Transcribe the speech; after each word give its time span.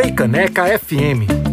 Freicaneca 0.00 0.64
FM. 0.66 1.49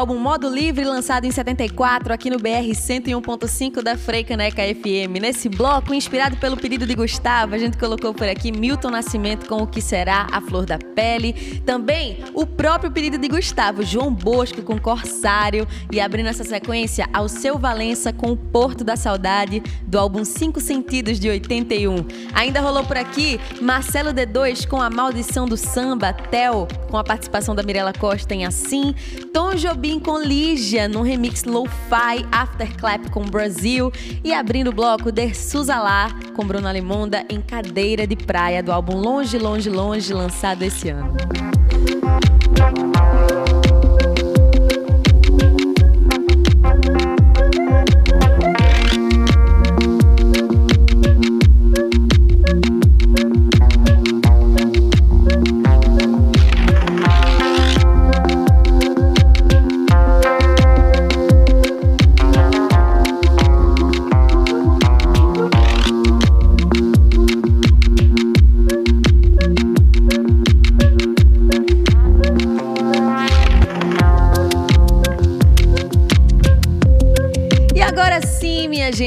Álbum 0.00 0.18
Modo 0.18 0.48
Livre, 0.48 0.82
lançado 0.82 1.26
em 1.26 1.30
74 1.30 2.14
aqui 2.14 2.30
no 2.30 2.38
BR 2.38 2.70
101.5 2.72 3.82
da 3.82 3.98
Freicaneca 3.98 4.62
FM. 4.62 5.20
Nesse 5.20 5.46
bloco, 5.46 5.92
inspirado 5.92 6.38
pelo 6.38 6.56
pedido 6.56 6.86
de 6.86 6.94
Gustavo, 6.94 7.54
a 7.54 7.58
gente 7.58 7.76
colocou 7.76 8.14
por 8.14 8.26
aqui 8.26 8.50
Milton 8.50 8.88
Nascimento 8.88 9.46
com 9.46 9.56
O 9.56 9.66
Que 9.66 9.82
Será, 9.82 10.26
A 10.32 10.40
Flor 10.40 10.64
da 10.64 10.78
Pele. 10.78 11.60
Também 11.66 12.24
o 12.32 12.46
próprio 12.46 12.90
pedido 12.90 13.18
de 13.18 13.28
Gustavo, 13.28 13.82
João 13.82 14.10
Bosco 14.10 14.62
com 14.62 14.78
Corsário. 14.78 15.68
E 15.92 16.00
abrindo 16.00 16.30
essa 16.30 16.44
sequência, 16.44 17.06
Alceu 17.12 17.58
Valença 17.58 18.10
com 18.10 18.32
O 18.32 18.36
Porto 18.38 18.82
da 18.82 18.96
Saudade, 18.96 19.62
do 19.82 19.98
álbum 19.98 20.24
Cinco 20.24 20.60
Sentidos 20.60 21.20
de 21.20 21.28
81. 21.28 22.06
Ainda 22.32 22.62
rolou 22.62 22.84
por 22.84 22.96
aqui 22.96 23.38
Marcelo 23.60 24.14
D2 24.14 24.66
com 24.66 24.80
A 24.80 24.88
Maldição 24.88 25.46
do 25.46 25.58
Samba, 25.58 26.14
Tel, 26.14 26.66
com 26.90 26.96
a 26.96 27.04
participação 27.04 27.54
da 27.54 27.62
Mirella 27.62 27.92
Costa 27.92 28.34
em 28.34 28.46
Assim. 28.46 28.94
Tom 29.34 29.54
Jobim 29.54 29.89
com 29.98 30.18
Lígia, 30.18 30.86
no 30.86 31.02
remix 31.02 31.44
Lo-Fi 31.44 32.26
Afterclap 32.30 33.10
com 33.10 33.22
Brasil. 33.22 33.90
E 34.22 34.32
abrindo 34.32 34.68
o 34.68 34.72
bloco, 34.72 35.10
Der 35.10 35.34
Suzalá 35.34 36.10
com 36.36 36.46
Bruna 36.46 36.72
Limonda 36.72 37.24
em 37.28 37.40
Cadeira 37.40 38.06
de 38.06 38.16
Praia, 38.16 38.62
do 38.62 38.70
álbum 38.70 38.96
Longe, 38.96 39.38
Longe, 39.38 39.70
Longe, 39.70 40.12
lançado 40.12 40.62
esse 40.62 40.90
ano. 40.90 41.14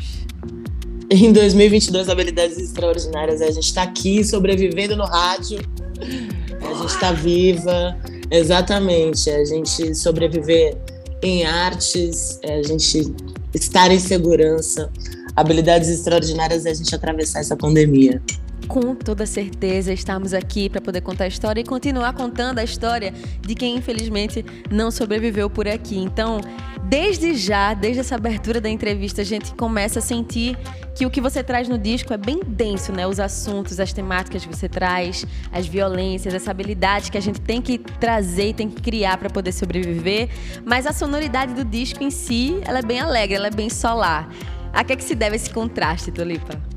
Em 1.10 1.32
2022, 1.32 2.10
habilidades 2.10 2.58
extraordinárias 2.58 3.40
é 3.40 3.48
a 3.48 3.50
gente 3.50 3.64
estar 3.64 3.86
tá 3.86 3.90
aqui 3.90 4.22
sobrevivendo 4.22 4.94
no 4.94 5.04
rádio. 5.04 5.60
A 5.98 6.74
gente 6.74 6.90
está 6.90 7.10
viva. 7.10 7.96
Exatamente. 8.30 9.30
A 9.30 9.44
gente 9.46 9.94
sobreviver 9.94 10.76
em 11.22 11.46
artes, 11.46 12.38
é 12.42 12.56
a 12.56 12.62
gente 12.62 13.14
estar 13.54 13.90
em 13.90 13.98
segurança. 13.98 14.90
Habilidades 15.34 15.88
extraordinárias 15.88 16.66
é 16.66 16.70
a 16.70 16.74
gente 16.74 16.94
atravessar 16.94 17.40
essa 17.40 17.56
pandemia 17.56 18.20
com 18.66 18.94
toda 18.94 19.26
certeza 19.26 19.92
estamos 19.92 20.32
aqui 20.32 20.68
para 20.68 20.80
poder 20.80 21.00
contar 21.00 21.24
a 21.24 21.28
história 21.28 21.60
e 21.60 21.64
continuar 21.64 22.12
contando 22.12 22.58
a 22.58 22.64
história 22.64 23.12
de 23.40 23.54
quem 23.54 23.76
infelizmente 23.76 24.44
não 24.70 24.90
sobreviveu 24.90 25.50
por 25.50 25.66
aqui. 25.66 25.98
Então, 25.98 26.40
desde 26.84 27.34
já, 27.34 27.74
desde 27.74 28.00
essa 28.00 28.14
abertura 28.14 28.60
da 28.60 28.68
entrevista, 28.68 29.22
a 29.22 29.24
gente 29.24 29.54
começa 29.54 29.98
a 29.98 30.02
sentir 30.02 30.56
que 30.94 31.06
o 31.06 31.10
que 31.10 31.20
você 31.20 31.42
traz 31.42 31.68
no 31.68 31.78
disco 31.78 32.12
é 32.12 32.16
bem 32.16 32.40
denso, 32.46 32.92
né? 32.92 33.06
Os 33.06 33.20
assuntos, 33.20 33.80
as 33.80 33.92
temáticas 33.92 34.44
que 34.44 34.54
você 34.54 34.68
traz, 34.68 35.26
as 35.52 35.66
violências, 35.66 36.34
essa 36.34 36.50
habilidade 36.50 37.10
que 37.10 37.18
a 37.18 37.22
gente 37.22 37.40
tem 37.40 37.62
que 37.62 37.78
trazer 37.78 38.48
e 38.48 38.54
tem 38.54 38.68
que 38.68 38.82
criar 38.82 39.16
para 39.18 39.30
poder 39.30 39.52
sobreviver. 39.52 40.28
Mas 40.64 40.86
a 40.86 40.92
sonoridade 40.92 41.54
do 41.54 41.64
disco 41.64 42.02
em 42.02 42.10
si, 42.10 42.60
ela 42.64 42.80
é 42.80 42.82
bem 42.82 43.00
alegre, 43.00 43.36
ela 43.36 43.46
é 43.46 43.50
bem 43.50 43.70
solar. 43.70 44.28
A 44.72 44.84
que 44.84 44.92
é 44.92 44.96
que 44.96 45.04
se 45.04 45.14
deve 45.14 45.36
esse 45.36 45.50
contraste, 45.50 46.10
Tulipa? 46.12 46.69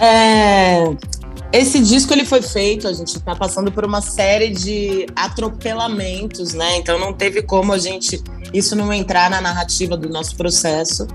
É, 0.00 0.84
esse 1.52 1.80
disco 1.80 2.12
ele 2.12 2.24
foi 2.24 2.42
feito, 2.42 2.86
a 2.86 2.92
gente 2.92 3.16
está 3.16 3.34
passando 3.34 3.72
por 3.72 3.84
uma 3.84 4.00
série 4.00 4.50
de 4.50 5.06
atropelamentos, 5.16 6.52
né? 6.52 6.76
Então 6.76 6.98
não 6.98 7.12
teve 7.12 7.42
como 7.42 7.72
a 7.72 7.78
gente 7.78 8.22
isso 8.52 8.76
não 8.76 8.92
entrar 8.92 9.30
na 9.30 9.40
narrativa 9.40 9.96
do 9.96 10.08
nosso 10.08 10.36
processo. 10.36 11.06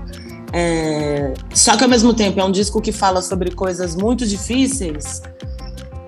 É, 0.52 1.34
só 1.52 1.76
que 1.76 1.82
ao 1.82 1.90
mesmo 1.90 2.14
tempo 2.14 2.38
é 2.40 2.44
um 2.44 2.52
disco 2.52 2.80
que 2.80 2.92
fala 2.92 3.22
sobre 3.22 3.50
coisas 3.50 3.96
muito 3.96 4.26
difíceis, 4.26 5.22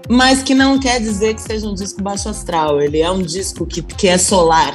mas 0.08 0.42
que 0.42 0.54
não 0.54 0.78
quer 0.78 1.00
dizer 1.00 1.34
que 1.34 1.42
seja 1.42 1.66
um 1.66 1.74
disco 1.74 2.02
baixo 2.02 2.28
astral. 2.28 2.80
Ele 2.80 3.00
é 3.00 3.10
um 3.10 3.22
disco 3.22 3.66
que, 3.66 3.82
que 3.82 4.08
é 4.08 4.18
solar. 4.18 4.74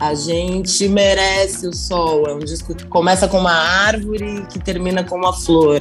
A 0.00 0.14
gente 0.14 0.88
merece 0.88 1.66
o 1.66 1.74
sol. 1.74 2.26
É 2.26 2.34
um 2.34 2.38
disco 2.38 2.74
que 2.74 2.86
começa 2.86 3.26
com 3.26 3.38
uma 3.38 3.52
árvore 3.52 4.46
que 4.50 4.58
termina 4.58 5.02
com 5.02 5.16
uma 5.16 5.32
flor. 5.32 5.80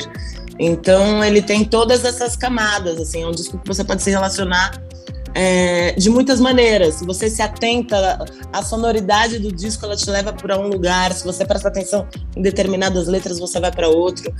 Então 0.59 1.23
ele 1.23 1.41
tem 1.41 1.63
todas 1.63 2.03
essas 2.03 2.35
camadas, 2.35 2.99
assim, 2.99 3.23
é 3.23 3.27
um 3.27 3.31
disco 3.31 3.57
que 3.57 3.67
você 3.67 3.83
pode 3.83 4.01
se 4.01 4.09
relacionar 4.09 4.81
é, 5.33 5.91
de 5.91 6.09
muitas 6.09 6.39
maneiras. 6.39 6.95
Se 6.95 7.05
você 7.05 7.29
se 7.29 7.43
atenta 7.43 8.25
à 8.51 8.63
sonoridade 8.63 9.37
do 9.37 9.51
disco, 9.51 9.85
ela 9.85 9.95
te 9.95 10.09
leva 10.09 10.33
para 10.33 10.59
um 10.59 10.67
lugar. 10.67 11.13
Se 11.13 11.23
você 11.23 11.45
presta 11.45 11.67
atenção 11.67 12.07
em 12.35 12.41
determinadas 12.41 13.07
letras, 13.07 13.39
você 13.39 13.59
vai 13.59 13.71
para 13.71 13.87
outro. 13.87 14.33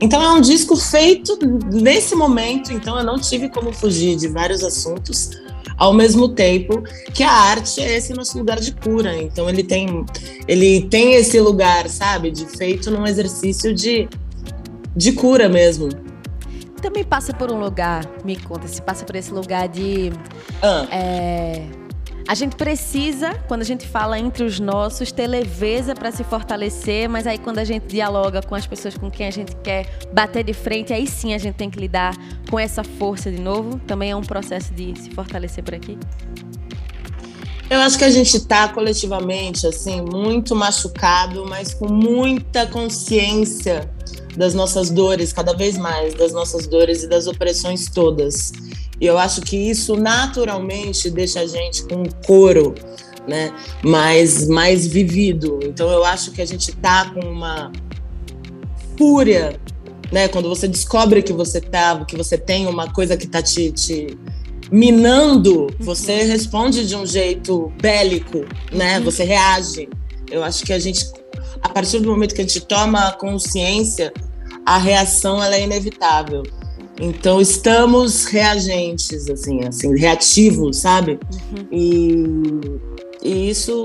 Então 0.00 0.20
é 0.20 0.30
um 0.32 0.40
disco 0.40 0.74
feito 0.74 1.38
nesse 1.72 2.16
momento. 2.16 2.72
Então 2.72 2.98
eu 2.98 3.04
não 3.04 3.20
tive 3.20 3.48
como 3.48 3.72
fugir 3.72 4.16
de 4.16 4.26
vários 4.26 4.64
assuntos 4.64 5.30
ao 5.78 5.92
mesmo 5.92 6.28
tempo 6.28 6.82
que 7.14 7.22
a 7.22 7.30
arte 7.30 7.80
é 7.80 7.96
esse 7.96 8.12
nosso 8.12 8.36
lugar 8.36 8.58
de 8.58 8.72
cura. 8.74 9.16
Então 9.16 9.48
ele 9.48 9.62
tem 9.62 10.04
ele 10.48 10.82
tem 10.88 11.14
esse 11.14 11.38
lugar, 11.40 11.88
sabe, 11.88 12.32
de 12.32 12.46
feito 12.46 12.90
num 12.90 13.06
exercício 13.06 13.72
de 13.72 14.08
de 14.96 15.12
cura 15.12 15.48
mesmo. 15.48 15.88
Também 16.80 17.04
passa 17.04 17.32
por 17.32 17.50
um 17.52 17.60
lugar, 17.60 18.04
me 18.24 18.36
conta, 18.36 18.66
se 18.66 18.82
passa 18.82 19.04
por 19.04 19.14
esse 19.14 19.32
lugar 19.32 19.68
de. 19.68 20.12
Ah. 20.60 20.86
É, 20.90 21.62
a 22.26 22.34
gente 22.34 22.56
precisa, 22.56 23.34
quando 23.48 23.62
a 23.62 23.64
gente 23.64 23.86
fala 23.86 24.18
entre 24.18 24.44
os 24.44 24.60
nossos, 24.60 25.10
ter 25.10 25.26
leveza 25.26 25.94
para 25.94 26.10
se 26.12 26.22
fortalecer, 26.22 27.08
mas 27.08 27.26
aí 27.26 27.36
quando 27.36 27.58
a 27.58 27.64
gente 27.64 27.86
dialoga 27.86 28.40
com 28.42 28.54
as 28.54 28.66
pessoas 28.66 28.96
com 28.96 29.10
quem 29.10 29.26
a 29.26 29.30
gente 29.30 29.54
quer 29.56 29.98
bater 30.12 30.44
de 30.44 30.54
frente, 30.54 30.92
aí 30.92 31.06
sim 31.06 31.34
a 31.34 31.38
gente 31.38 31.54
tem 31.56 31.68
que 31.68 31.78
lidar 31.78 32.16
com 32.48 32.58
essa 32.58 32.84
força 32.84 33.30
de 33.30 33.40
novo. 33.40 33.78
Também 33.80 34.12
é 34.12 34.16
um 34.16 34.22
processo 34.22 34.72
de 34.72 34.98
se 34.98 35.10
fortalecer 35.10 35.64
por 35.64 35.74
aqui. 35.74 35.98
Eu 37.68 37.80
acho 37.80 37.96
que 37.96 38.04
a 38.04 38.10
gente 38.10 38.36
está 38.36 38.68
coletivamente 38.68 39.66
assim 39.66 40.02
muito 40.02 40.54
machucado, 40.54 41.46
mas 41.46 41.74
com 41.74 41.90
muita 41.90 42.66
consciência 42.66 43.90
das 44.36 44.54
nossas 44.54 44.90
dores, 44.90 45.32
cada 45.32 45.52
vez 45.52 45.76
mais, 45.76 46.14
das 46.14 46.32
nossas 46.32 46.66
dores 46.66 47.02
e 47.02 47.08
das 47.08 47.26
opressões 47.26 47.88
todas. 47.88 48.52
E 49.00 49.06
eu 49.06 49.18
acho 49.18 49.40
que 49.40 49.56
isso 49.56 49.96
naturalmente 49.96 51.10
deixa 51.10 51.40
a 51.40 51.46
gente 51.46 51.82
com 51.84 51.96
um 51.96 52.10
coro 52.24 52.74
né, 53.26 53.52
mais, 53.82 54.48
mais 54.48 54.86
vivido. 54.86 55.58
Então 55.62 55.90
eu 55.90 56.04
acho 56.04 56.30
que 56.32 56.40
a 56.40 56.46
gente 56.46 56.70
está 56.70 57.10
com 57.10 57.20
uma 57.20 57.70
fúria, 58.96 59.58
né? 60.10 60.28
Quando 60.28 60.48
você 60.48 60.68
descobre 60.68 61.22
que 61.22 61.32
você 61.32 61.60
tá, 61.60 62.04
que 62.04 62.16
você 62.16 62.36
tem 62.36 62.66
uma 62.66 62.92
coisa 62.92 63.16
que 63.16 63.26
tá 63.26 63.42
te, 63.42 63.72
te 63.72 64.18
minando, 64.70 65.68
você 65.80 66.22
responde 66.24 66.86
de 66.86 66.94
um 66.94 67.06
jeito 67.06 67.72
bélico, 67.80 68.44
né? 68.72 68.98
Uhum. 68.98 69.04
Você 69.04 69.24
reage. 69.24 69.88
Eu 70.30 70.42
acho 70.42 70.64
que 70.64 70.72
a 70.72 70.78
gente, 70.78 71.06
a 71.62 71.68
partir 71.68 72.00
do 72.00 72.10
momento 72.10 72.34
que 72.34 72.40
a 72.40 72.44
gente 72.44 72.60
toma 72.60 73.12
consciência, 73.12 74.12
a 74.66 74.78
reação 74.78 75.42
ela 75.42 75.56
é 75.56 75.62
inevitável. 75.62 76.42
Então 77.00 77.40
estamos 77.40 78.26
reagentes, 78.26 79.28
assim, 79.30 79.64
assim, 79.64 79.96
reativos, 79.96 80.78
sabe? 80.78 81.18
Uhum. 81.56 81.66
E 81.72 82.92
e 83.24 83.50
isso, 83.50 83.84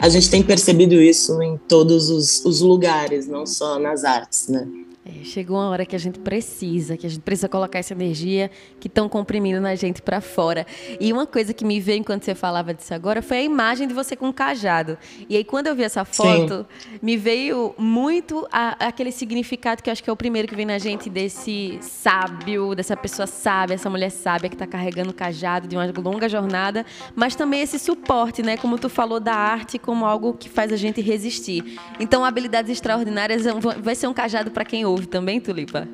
a 0.00 0.08
gente 0.08 0.30
tem 0.30 0.42
percebido 0.42 0.94
isso 0.94 1.42
em 1.42 1.58
todos 1.68 2.08
os, 2.08 2.42
os 2.46 2.62
lugares, 2.62 3.26
não 3.26 3.44
só 3.44 3.78
nas 3.78 4.04
artes, 4.04 4.48
né? 4.48 4.66
É, 5.08 5.24
chegou 5.24 5.56
uma 5.56 5.70
hora 5.70 5.86
que 5.86 5.96
a 5.96 5.98
gente 5.98 6.18
precisa, 6.18 6.94
que 6.94 7.06
a 7.06 7.08
gente 7.08 7.22
precisa 7.22 7.48
colocar 7.48 7.78
essa 7.78 7.94
energia 7.94 8.50
que 8.78 8.88
estão 8.88 9.08
comprimindo 9.08 9.58
na 9.58 9.74
gente 9.74 10.02
para 10.02 10.20
fora. 10.20 10.66
E 11.00 11.10
uma 11.12 11.26
coisa 11.26 11.54
que 11.54 11.64
me 11.64 11.80
veio 11.80 12.00
enquanto 12.00 12.24
você 12.24 12.34
falava 12.34 12.74
disso 12.74 12.92
agora 12.92 13.22
foi 13.22 13.38
a 13.38 13.42
imagem 13.42 13.88
de 13.88 13.94
você 13.94 14.14
com 14.14 14.28
um 14.28 14.32
cajado. 14.32 14.98
E 15.26 15.36
aí 15.36 15.44
quando 15.44 15.68
eu 15.68 15.74
vi 15.74 15.82
essa 15.82 16.04
foto, 16.04 16.66
Sim. 16.78 16.98
me 17.00 17.16
veio 17.16 17.74
muito 17.78 18.46
a, 18.52 18.86
aquele 18.86 19.10
significado 19.10 19.82
que 19.82 19.88
eu 19.88 19.92
acho 19.92 20.04
que 20.04 20.10
é 20.10 20.12
o 20.12 20.16
primeiro 20.16 20.46
que 20.46 20.54
vem 20.54 20.66
na 20.66 20.78
gente 20.78 21.08
desse 21.08 21.78
sábio, 21.80 22.74
dessa 22.74 22.96
pessoa 22.96 23.26
sábia, 23.26 23.76
essa 23.76 23.88
mulher 23.88 24.10
sábia 24.10 24.50
que 24.50 24.56
está 24.56 24.66
carregando 24.66 25.10
o 25.10 25.14
cajado 25.14 25.66
de 25.66 25.74
uma 25.74 25.90
longa 25.96 26.28
jornada, 26.28 26.84
mas 27.16 27.34
também 27.34 27.62
esse 27.62 27.78
suporte, 27.78 28.42
né? 28.42 28.58
Como 28.58 28.78
tu 28.78 28.90
falou 28.90 29.18
da 29.18 29.34
arte 29.34 29.78
como 29.78 30.04
algo 30.04 30.34
que 30.34 30.50
faz 30.50 30.70
a 30.70 30.76
gente 30.76 31.00
resistir. 31.00 31.78
Então, 31.98 32.24
habilidades 32.24 32.70
extraordinárias 32.70 33.44
vai 33.80 33.94
ser 33.94 34.06
um 34.06 34.12
cajado 34.12 34.50
para 34.50 34.64
quem 34.64 34.84
ouve 34.84 34.97
também, 35.06 35.40
Tulipa? 35.40 35.86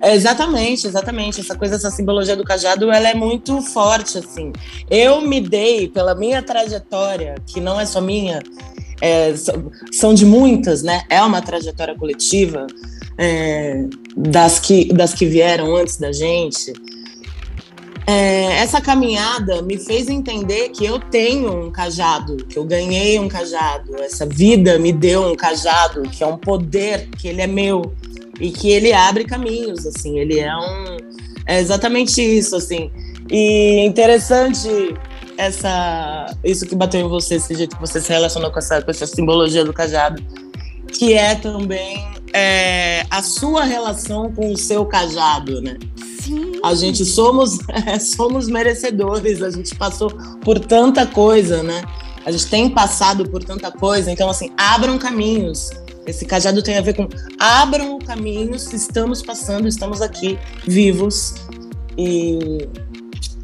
É, 0.00 0.14
exatamente, 0.14 0.86
exatamente. 0.86 1.40
Essa 1.40 1.56
coisa, 1.56 1.74
essa 1.74 1.90
simbologia 1.90 2.36
do 2.36 2.44
cajado, 2.44 2.90
ela 2.90 3.08
é 3.08 3.14
muito 3.14 3.60
forte, 3.60 4.18
assim. 4.18 4.52
Eu 4.90 5.20
me 5.20 5.40
dei, 5.40 5.88
pela 5.88 6.14
minha 6.14 6.42
trajetória, 6.42 7.34
que 7.46 7.60
não 7.60 7.80
é 7.80 7.86
só 7.86 8.00
minha, 8.00 8.40
é, 9.00 9.34
são 9.92 10.14
de 10.14 10.24
muitas, 10.24 10.82
né? 10.82 11.02
É 11.08 11.20
uma 11.22 11.42
trajetória 11.42 11.96
coletiva 11.96 12.66
é, 13.16 13.84
das, 14.16 14.58
que, 14.58 14.92
das 14.92 15.12
que 15.14 15.26
vieram 15.26 15.74
antes 15.74 15.96
da 15.96 16.12
gente. 16.12 16.72
É, 18.06 18.60
essa 18.60 18.80
caminhada 18.80 19.60
me 19.60 19.76
fez 19.76 20.08
entender 20.08 20.70
que 20.70 20.82
eu 20.82 20.98
tenho 20.98 21.66
um 21.66 21.70
cajado, 21.70 22.36
que 22.46 22.58
eu 22.58 22.64
ganhei 22.64 23.18
um 23.18 23.28
cajado. 23.28 23.96
Essa 23.96 24.24
vida 24.24 24.78
me 24.78 24.92
deu 24.92 25.26
um 25.30 25.36
cajado, 25.36 26.02
que 26.02 26.24
é 26.24 26.26
um 26.26 26.38
poder, 26.38 27.10
que 27.18 27.28
ele 27.28 27.42
é 27.42 27.46
meu 27.46 27.92
e 28.40 28.50
que 28.50 28.70
ele 28.70 28.92
abre 28.92 29.24
caminhos, 29.24 29.86
assim, 29.86 30.18
ele 30.18 30.38
é 30.38 30.54
um 30.56 30.96
é 31.48 31.58
exatamente 31.58 32.20
isso, 32.20 32.54
assim. 32.54 32.90
E 33.30 33.82
interessante 33.84 34.68
essa 35.36 36.26
isso 36.44 36.66
que 36.66 36.74
bateu 36.74 37.00
em 37.00 37.08
você, 37.08 37.36
esse 37.36 37.54
jeito 37.54 37.74
que 37.74 37.80
você 37.80 38.00
se 38.00 38.10
relacionou 38.10 38.50
com 38.50 38.58
essa, 38.58 38.82
com 38.82 38.90
essa 38.90 39.06
simbologia 39.06 39.64
do 39.64 39.72
cajado, 39.72 40.22
que 40.92 41.14
é 41.14 41.34
também 41.34 42.06
é, 42.34 43.06
a 43.10 43.22
sua 43.22 43.64
relação 43.64 44.30
com 44.32 44.52
o 44.52 44.56
seu 44.58 44.84
cajado, 44.84 45.62
né? 45.62 45.78
Sim. 46.20 46.60
A 46.62 46.74
gente 46.74 47.04
somos 47.06 47.58
é, 47.86 47.96
somos 48.00 48.46
merecedores, 48.46 49.42
a 49.42 49.50
gente 49.50 49.74
passou 49.74 50.10
por 50.42 50.60
tanta 50.60 51.06
coisa, 51.06 51.62
né? 51.62 51.82
A 52.26 52.30
gente 52.30 52.46
tem 52.46 52.68
passado 52.68 53.26
por 53.26 53.42
tanta 53.42 53.70
coisa, 53.70 54.10
então 54.10 54.28
assim, 54.28 54.52
abram 54.58 54.98
caminhos 54.98 55.70
esse 56.08 56.24
cajado 56.24 56.62
tem 56.62 56.78
a 56.78 56.80
ver 56.80 56.94
com 56.94 57.06
abram 57.38 57.96
o 57.96 57.98
caminho, 57.98 58.54
estamos 58.54 59.22
passando, 59.22 59.68
estamos 59.68 60.00
aqui 60.00 60.38
vivos 60.66 61.34
e 61.96 62.66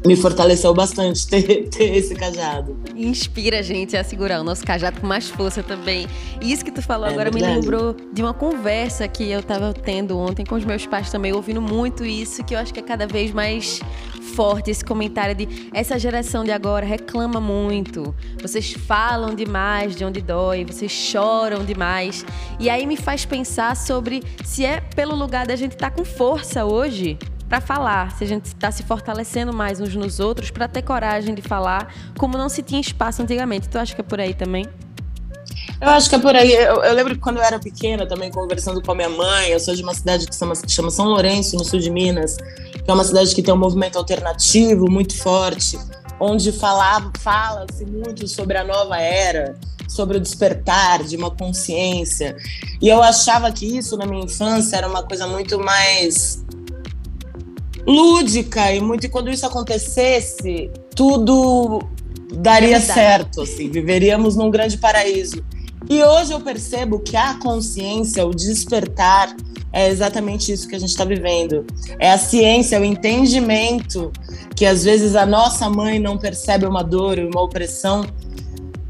me 0.05 0.15
fortaleceu 0.15 0.73
bastante 0.73 1.25
ter, 1.29 1.69
ter 1.69 1.95
esse 1.95 2.15
cajado. 2.15 2.77
Inspira 2.95 3.59
a 3.59 3.61
gente 3.61 3.95
a 3.95 4.03
segurar 4.03 4.41
o 4.41 4.43
nosso 4.43 4.65
cajado 4.65 4.99
com 4.99 5.07
mais 5.07 5.29
força 5.29 5.61
também. 5.61 6.07
E 6.41 6.51
isso 6.51 6.63
que 6.63 6.71
tu 6.71 6.81
falou 6.81 7.07
é 7.07 7.11
agora 7.11 7.29
verdade. 7.31 7.53
me 7.53 7.61
lembrou 7.61 7.95
de 8.13 8.21
uma 8.21 8.33
conversa 8.33 9.07
que 9.07 9.29
eu 9.29 9.39
estava 9.39 9.73
tendo 9.73 10.17
ontem 10.17 10.45
com 10.45 10.55
os 10.55 10.65
meus 10.65 10.85
pais 10.85 11.11
também, 11.11 11.33
ouvindo 11.33 11.61
muito 11.61 12.03
isso, 12.05 12.43
que 12.43 12.55
eu 12.55 12.59
acho 12.59 12.73
que 12.73 12.79
é 12.79 12.83
cada 12.83 13.05
vez 13.07 13.31
mais 13.31 13.79
forte 14.25 14.71
esse 14.71 14.83
comentário 14.83 15.35
de 15.35 15.69
essa 15.73 15.97
geração 15.97 16.43
de 16.43 16.51
agora 16.51 16.85
reclama 16.85 17.39
muito. 17.39 18.13
Vocês 18.41 18.73
falam 18.73 19.33
demais 19.33 19.95
de 19.95 20.03
onde 20.03 20.21
dói, 20.21 20.65
vocês 20.65 20.91
choram 20.91 21.63
demais. 21.63 22.25
E 22.59 22.69
aí 22.69 22.85
me 22.85 22.97
faz 22.97 23.23
pensar 23.25 23.75
sobre 23.75 24.23
se 24.43 24.65
é 24.65 24.81
pelo 24.81 25.15
lugar 25.15 25.47
da 25.47 25.55
gente 25.55 25.73
estar 25.73 25.91
tá 25.91 25.95
com 25.95 26.03
força 26.03 26.65
hoje 26.65 27.17
para 27.47 27.61
falar, 27.61 28.11
se 28.17 28.23
a 28.23 28.27
gente 28.27 28.45
está 28.45 28.71
se 28.71 28.83
fortalecendo 28.83 29.53
mais 29.53 29.79
uns 29.79 29.95
nos 29.95 30.19
outros 30.19 30.49
para 30.49 30.67
ter 30.67 30.81
coragem 30.81 31.35
de 31.35 31.41
falar, 31.41 31.93
como 32.17 32.37
não 32.37 32.49
se 32.49 32.63
tinha 32.63 32.81
espaço 32.81 33.21
antigamente. 33.21 33.69
Tu 33.69 33.77
acha 33.77 33.93
que 33.93 34.01
é 34.01 34.03
por 34.03 34.19
aí 34.19 34.33
também? 34.33 34.65
Eu 35.79 35.89
acho 35.89 36.09
que 36.09 36.15
é 36.15 36.19
por 36.19 36.35
aí. 36.35 36.53
Eu, 36.53 36.83
eu, 36.83 36.93
lembro 36.93 37.13
que 37.13 37.19
quando 37.19 37.37
eu 37.37 37.43
era 37.43 37.59
pequena, 37.59 38.07
também 38.07 38.31
conversando 38.31 38.81
com 38.81 38.91
a 38.91 38.95
minha 38.95 39.09
mãe, 39.09 39.49
eu 39.49 39.59
sou 39.59 39.75
de 39.75 39.83
uma 39.83 39.93
cidade 39.93 40.25
que 40.25 40.35
chama, 40.35 40.53
chama 40.67 40.89
São 40.89 41.05
Lourenço, 41.05 41.55
no 41.57 41.63
sul 41.63 41.79
de 41.79 41.89
Minas, 41.89 42.37
é 42.87 42.93
uma 42.93 43.03
cidade 43.03 43.33
que 43.33 43.41
tem 43.41 43.53
um 43.53 43.57
movimento 43.57 43.97
alternativo 43.97 44.89
muito 44.89 45.17
forte, 45.17 45.77
onde 46.19 46.51
fala-se 46.51 47.85
muito 47.85 48.27
sobre 48.27 48.57
a 48.57 48.63
nova 48.63 48.99
era, 48.99 49.55
sobre 49.87 50.17
o 50.17 50.19
despertar 50.19 51.03
de 51.03 51.15
uma 51.15 51.31
consciência. 51.31 52.35
E 52.81 52.87
eu 52.87 53.01
achava 53.01 53.51
que 53.51 53.65
isso, 53.65 53.97
na 53.97 54.05
minha 54.05 54.25
infância, 54.25 54.77
era 54.77 54.87
uma 54.87 55.03
coisa 55.03 55.27
muito 55.27 55.59
mais 55.59 56.43
lúdica 57.85 58.71
e 58.71 58.79
muito 58.81 59.05
e 59.05 59.09
quando 59.09 59.29
isso 59.29 59.45
acontecesse, 59.45 60.71
tudo 60.95 61.83
daria 62.33 62.79
certo, 62.79 63.41
assim, 63.41 63.69
viveríamos 63.69 64.35
num 64.35 64.49
grande 64.49 64.77
paraíso. 64.77 65.43
E 65.89 66.03
hoje 66.03 66.31
eu 66.31 66.39
percebo 66.39 66.99
que 66.99 67.15
a 67.15 67.35
consciência, 67.35 68.25
o 68.25 68.33
despertar, 68.33 69.35
é 69.71 69.89
exatamente 69.89 70.51
isso 70.51 70.67
que 70.67 70.75
a 70.75 70.79
gente 70.79 70.89
está 70.89 71.05
vivendo. 71.05 71.65
É 71.99 72.11
a 72.11 72.17
ciência, 72.17 72.79
o 72.79 72.85
entendimento 72.85 74.11
que 74.55 74.65
às 74.65 74.83
vezes 74.83 75.15
a 75.15 75.25
nossa 75.25 75.69
mãe 75.69 75.99
não 75.99 76.17
percebe 76.17 76.65
uma 76.65 76.81
dor, 76.81 77.19
uma 77.19 77.41
opressão, 77.41 78.05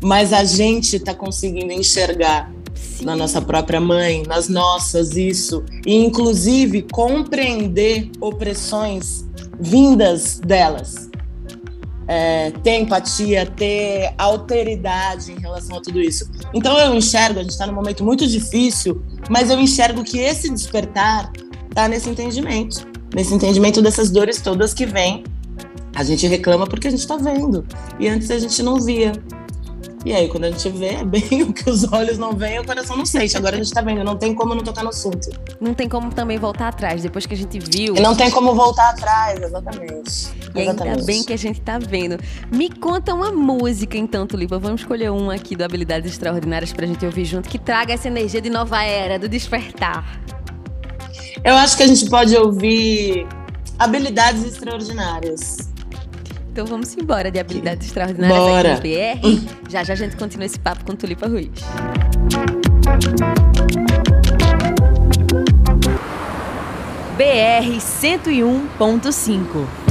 mas 0.01 0.31
a 0.31 0.43
gente 0.43 0.97
está 0.97 1.13
conseguindo 1.13 1.73
enxergar 1.73 2.51
Sim. 2.75 3.05
na 3.05 3.15
nossa 3.15 3.41
própria 3.41 3.81
mãe, 3.81 4.23
nas 4.27 4.47
nossas, 4.47 5.17
isso. 5.17 5.63
E 5.85 5.95
inclusive 5.95 6.83
compreender 6.83 8.11
opressões 8.21 9.25
vindas 9.59 10.39
delas 10.39 11.09
é, 12.07 12.51
ter 12.63 12.79
empatia, 12.79 13.45
ter 13.45 14.13
alteridade 14.17 15.31
em 15.31 15.39
relação 15.39 15.77
a 15.77 15.81
tudo 15.81 15.99
isso. 15.99 16.29
Então 16.53 16.77
eu 16.77 16.93
enxergo, 16.93 17.39
a 17.39 17.41
gente 17.41 17.51
está 17.51 17.65
num 17.65 17.73
momento 17.73 18.03
muito 18.03 18.27
difícil, 18.27 19.01
mas 19.29 19.49
eu 19.49 19.59
enxergo 19.59 20.03
que 20.03 20.19
esse 20.19 20.49
despertar 20.49 21.31
está 21.69 21.87
nesse 21.87 22.09
entendimento, 22.09 22.87
nesse 23.13 23.33
entendimento 23.33 23.81
dessas 23.81 24.11
dores 24.11 24.41
todas 24.41 24.73
que 24.73 24.85
vêm. 24.85 25.23
A 25.95 26.03
gente 26.03 26.27
reclama 26.27 26.67
porque 26.67 26.87
a 26.87 26.91
gente 26.91 26.99
está 26.99 27.15
vendo 27.15 27.65
e 27.99 28.07
antes 28.07 28.29
a 28.29 28.37
gente 28.37 28.61
não 28.61 28.79
via. 28.79 29.13
E 30.05 30.13
aí, 30.13 30.27
quando 30.27 30.43
a 30.43 30.51
gente 30.51 30.69
vê, 30.69 30.89
é 30.89 31.03
bem 31.03 31.41
o 31.41 31.51
que 31.51 31.67
os 31.67 31.91
olhos 31.91 32.19
não 32.19 32.33
veem, 32.33 32.59
o 32.59 32.63
coração 32.63 32.95
não 32.95 33.07
sente. 33.07 33.35
Agora 33.35 33.55
a 33.55 33.57
gente 33.57 33.73
tá 33.73 33.81
vendo, 33.81 34.03
não 34.03 34.15
tem 34.15 34.35
como 34.35 34.53
não 34.53 34.63
tocar 34.63 34.83
no 34.83 34.89
assunto. 34.89 35.31
Não 35.59 35.73
tem 35.73 35.89
como 35.89 36.13
também 36.13 36.37
voltar 36.37 36.67
atrás, 36.67 37.01
depois 37.01 37.25
que 37.25 37.33
a 37.33 37.37
gente 37.37 37.57
viu. 37.57 37.95
E 37.95 37.99
não 37.99 38.15
tem 38.15 38.29
como 38.29 38.53
voltar 38.53 38.91
atrás, 38.91 39.41
exatamente. 39.41 40.29
E 40.53 40.61
exatamente. 40.61 40.81
ainda 40.83 41.03
bem 41.03 41.23
que 41.23 41.33
a 41.33 41.37
gente 41.37 41.59
tá 41.59 41.79
vendo. 41.79 42.19
Me 42.51 42.69
conta 42.69 43.15
uma 43.15 43.31
música, 43.31 43.97
então, 43.97 44.27
Tulipa. 44.27 44.59
Vamos 44.59 44.81
escolher 44.81 45.11
uma 45.11 45.33
aqui 45.33 45.55
do 45.55 45.63
Habilidades 45.63 46.11
Extraordinárias 46.11 46.71
pra 46.71 46.85
gente 46.85 47.03
ouvir 47.03 47.25
junto, 47.25 47.49
que 47.49 47.57
traga 47.57 47.91
essa 47.93 48.07
energia 48.07 48.39
de 48.39 48.49
nova 48.51 48.83
era, 48.83 49.17
do 49.17 49.27
despertar. 49.27 50.21
Eu 51.43 51.55
acho 51.55 51.75
que 51.75 51.81
a 51.81 51.87
gente 51.87 52.07
pode 52.11 52.35
ouvir 52.37 53.27
Habilidades 53.79 54.45
Extraordinárias. 54.45 55.73
Então 56.55 56.65
vamos 56.65 56.95
embora 56.95 57.29
de 57.29 57.37
habilidades 57.37 57.85
extraordinárias 57.85 58.39
Bora. 58.39 58.73
aqui 58.75 58.87
no 58.87 58.93
BR. 59.41 59.55
Já 59.67 59.83
já 59.83 59.91
a 59.91 59.95
gente 59.97 60.15
continua 60.15 60.45
esse 60.45 60.57
papo 60.57 60.85
com 60.85 60.95
Tulipa 60.95 61.27
Ruiz. 61.27 61.51
BR 67.17 67.77
101.5 67.77 69.84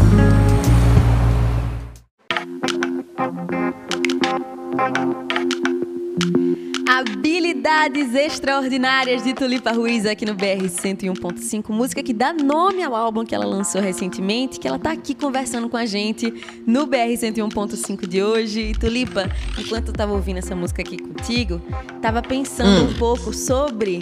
Habilidades 7.85 8.15
extraordinárias 8.15 9.23
de 9.23 9.35
Tulipa 9.35 9.71
Ruiz 9.71 10.07
aqui 10.07 10.25
no 10.25 10.35
BR 10.35 10.65
101.5, 10.65 11.69
música 11.69 12.03
que 12.03 12.15
dá 12.15 12.33
nome 12.33 12.83
ao 12.83 12.95
álbum 12.95 13.27
que 13.27 13.35
ela 13.35 13.45
lançou 13.45 13.79
recentemente, 13.79 14.59
que 14.59 14.67
ela 14.67 14.79
tá 14.79 14.93
aqui 14.93 15.15
conversando 15.15 15.69
com 15.69 15.77
a 15.77 15.85
gente 15.85 16.33
no 16.67 16.87
BR 16.87 17.13
101.5 17.13 18.07
de 18.07 18.23
hoje. 18.23 18.71
E 18.71 18.73
Tulipa, 18.73 19.29
enquanto 19.59 19.89
eu 19.89 19.93
tava 19.93 20.15
ouvindo 20.15 20.39
essa 20.39 20.57
música 20.57 20.81
aqui 20.81 20.97
contigo, 20.97 21.61
tava 22.01 22.23
pensando 22.23 22.87
hum. 22.87 22.91
um 22.91 22.95
pouco 22.95 23.35
sobre 23.35 23.99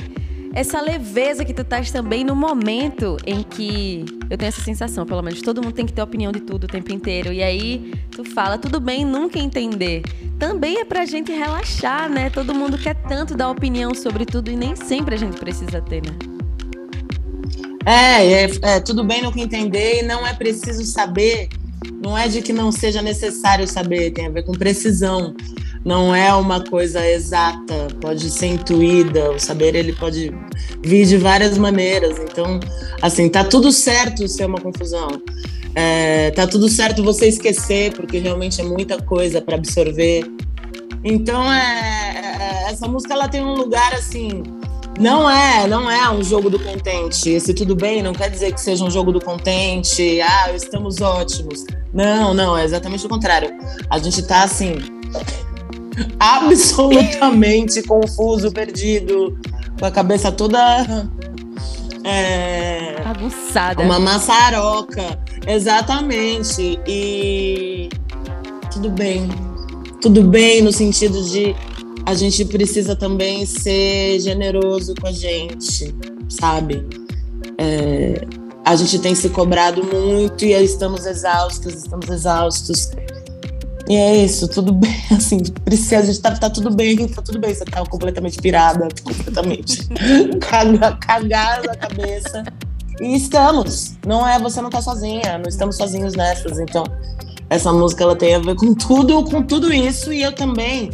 essa 0.55 0.81
leveza 0.81 1.45
que 1.45 1.55
tu 1.55 1.63
estás 1.63 1.91
também 1.91 2.25
no 2.25 2.37
momento 2.37 3.17
em 3.25 3.43
que 3.43 4.05
eu 4.29 4.37
tenho 4.37 4.49
essa 4.49 4.61
sensação, 4.61 5.07
pelo 5.07 5.23
menos 5.23 5.41
todo 5.41 5.63
mundo 5.63 5.75
tem 5.75 5.87
que 5.87 5.93
ter 5.93 6.03
opinião 6.03 6.31
de 6.31 6.41
tudo 6.41 6.65
o 6.65 6.67
tempo 6.67 6.93
inteiro. 6.93 7.33
E 7.33 7.43
aí 7.43 7.93
tu 8.11 8.25
fala, 8.25 8.59
tudo 8.59 8.79
bem 8.79 9.05
nunca 9.05 9.39
entender. 9.39 10.03
Também 10.39 10.79
é 10.79 10.85
pra 10.85 11.07
gente 11.07 11.33
relaxar, 11.33 12.11
né? 12.11 12.29
Todo 12.29 12.55
mundo 12.55 12.77
quer 12.77 12.95
tanto 13.09 13.35
dar 13.35 13.49
opinião 13.51 13.95
sobre 13.95 14.27
tudo 14.27 14.51
e 14.51 14.57
nem 14.57 14.77
sempre 14.77 15.15
a 15.15 15.19
gente 15.19 15.39
precisa 15.39 15.81
ter, 15.81 16.03
né? 16.03 16.17
É, 17.87 18.45
é, 18.45 18.51
é 18.63 18.81
tudo 18.81 19.03
bem 19.05 19.23
nunca 19.23 19.41
entender 19.41 20.01
e 20.01 20.03
não 20.03 20.27
é 20.27 20.35
preciso 20.35 20.85
saber. 20.85 21.49
Não 22.03 22.17
é 22.17 22.29
de 22.29 22.43
que 22.43 22.53
não 22.53 22.71
seja 22.71 23.01
necessário 23.01 23.67
saber, 23.67 24.13
tem 24.13 24.27
a 24.27 24.31
ver 24.31 24.45
com 24.45 24.53
precisão 24.53 25.35
não 25.85 26.15
é 26.15 26.33
uma 26.35 26.63
coisa 26.63 27.07
exata, 27.07 27.89
pode 28.01 28.31
ser 28.31 28.47
intuída, 28.47 29.33
o 29.33 29.39
saber 29.39 29.75
ele 29.75 29.93
pode 29.93 30.33
vir 30.81 31.07
de 31.07 31.17
várias 31.17 31.59
maneiras. 31.59 32.19
Então, 32.19 32.61
assim, 33.01 33.29
tá 33.29 33.45
tudo 33.45 33.73
certo 33.73 34.27
ser 34.29 34.47
uma 34.47 34.61
confusão. 34.61 35.09
É, 35.75 36.31
tá 36.33 36.47
tudo 36.47 36.69
certo 36.69 37.03
você 37.03 37.27
esquecer, 37.29 37.93
porque 37.95 38.19
realmente 38.19 38.61
é 38.61 38.65
muita 38.65 39.01
coisa 39.03 39.41
para 39.41 39.57
absorver. 39.57 40.25
Então, 41.03 41.53
é, 41.53 42.69
é, 42.69 42.71
essa 42.71 42.87
música 42.87 43.15
ela 43.15 43.29
tem 43.29 43.43
um 43.43 43.55
lugar 43.55 43.93
assim. 43.95 44.43
Não 45.01 45.29
é, 45.29 45.67
não 45.67 45.91
é 45.91 46.09
um 46.11 46.23
jogo 46.23 46.51
do 46.51 46.61
contente. 46.61 47.31
Esse 47.31 47.55
tudo 47.55 47.75
bem 47.75 48.03
não 48.03 48.13
quer 48.13 48.31
dizer 48.31 48.53
que 48.53 48.61
seja 48.61 48.85
um 48.85 48.91
jogo 48.91 49.11
do 49.11 49.21
contente. 49.21 50.21
Ah, 50.21 50.53
estamos 50.55 51.01
ótimos. 51.01 51.65
Não, 51.93 52.35
não, 52.35 52.57
é 52.57 52.65
exatamente 52.65 53.05
o 53.05 53.09
contrário. 53.09 53.51
A 53.89 53.99
gente 53.99 54.23
tá 54.23 54.45
assim, 54.45 54.75
absolutamente 56.19 57.83
confuso, 57.83 58.53
perdido, 58.53 59.39
com 59.79 59.87
a 59.87 59.91
cabeça 59.91 60.31
toda. 60.31 61.09
É, 62.05 62.97
Aguçada. 63.05 63.83
Uma 63.83 63.99
maçaroca. 63.99 65.19
Exatamente. 65.47 66.79
E 66.87 67.89
tudo 68.73 68.91
bem. 68.91 69.29
Tudo 70.01 70.23
bem 70.23 70.63
no 70.63 70.73
sentido 70.73 71.23
de 71.25 71.55
a 72.05 72.15
gente 72.15 72.45
precisa 72.45 72.97
também 72.97 73.47
ser 73.47 74.19
generoso 74.21 74.95
com 75.01 75.07
a 75.07 75.13
gente, 75.13 75.95
sabe? 76.29 76.85
É, 77.59 78.27
a 78.65 78.75
gente 78.75 78.99
tem 78.99 79.15
se 79.15 79.29
cobrado 79.29 79.85
muito 79.85 80.45
e 80.45 80.53
estamos 80.53 81.07
exaustos, 81.07 81.75
estamos 81.75 82.09
exaustos. 82.09 82.91
E 83.93 83.97
é 83.97 84.25
isso, 84.25 84.49
tudo 84.49 84.73
bem, 84.73 85.05
assim, 85.15 85.37
precisa, 85.67 85.99
a 85.99 86.03
gente 86.03 86.19
tá, 86.19 86.31
tá 86.31 86.49
tudo 86.49 86.75
bem, 86.75 87.07
tá 87.09 87.21
tudo 87.21 87.39
bem, 87.39 87.55
você 87.55 87.63
tá 87.63 87.85
completamente 87.85 88.41
pirada, 88.41 88.89
completamente 89.05 89.87
cagada 90.99 91.73
a 91.73 91.77
cabeça. 91.77 92.43
E 93.03 93.15
estamos, 93.15 93.99
não 94.07 94.27
é, 94.27 94.39
você 94.39 94.63
não 94.63 94.71
tá 94.71 94.81
sozinha, 94.81 95.37
não 95.37 95.47
estamos 95.47 95.77
sozinhos 95.77 96.15
nessas, 96.15 96.59
então 96.59 96.85
essa 97.51 97.71
música 97.71 98.03
ela 98.05 98.17
tem 98.17 98.35
a 98.35 98.39
ver 98.39 98.55
com 98.55 98.73
tudo, 98.73 99.25
com 99.25 99.43
tudo 99.43 99.71
isso, 99.71 100.11
e 100.11 100.23
eu 100.23 100.33
também, 100.33 100.89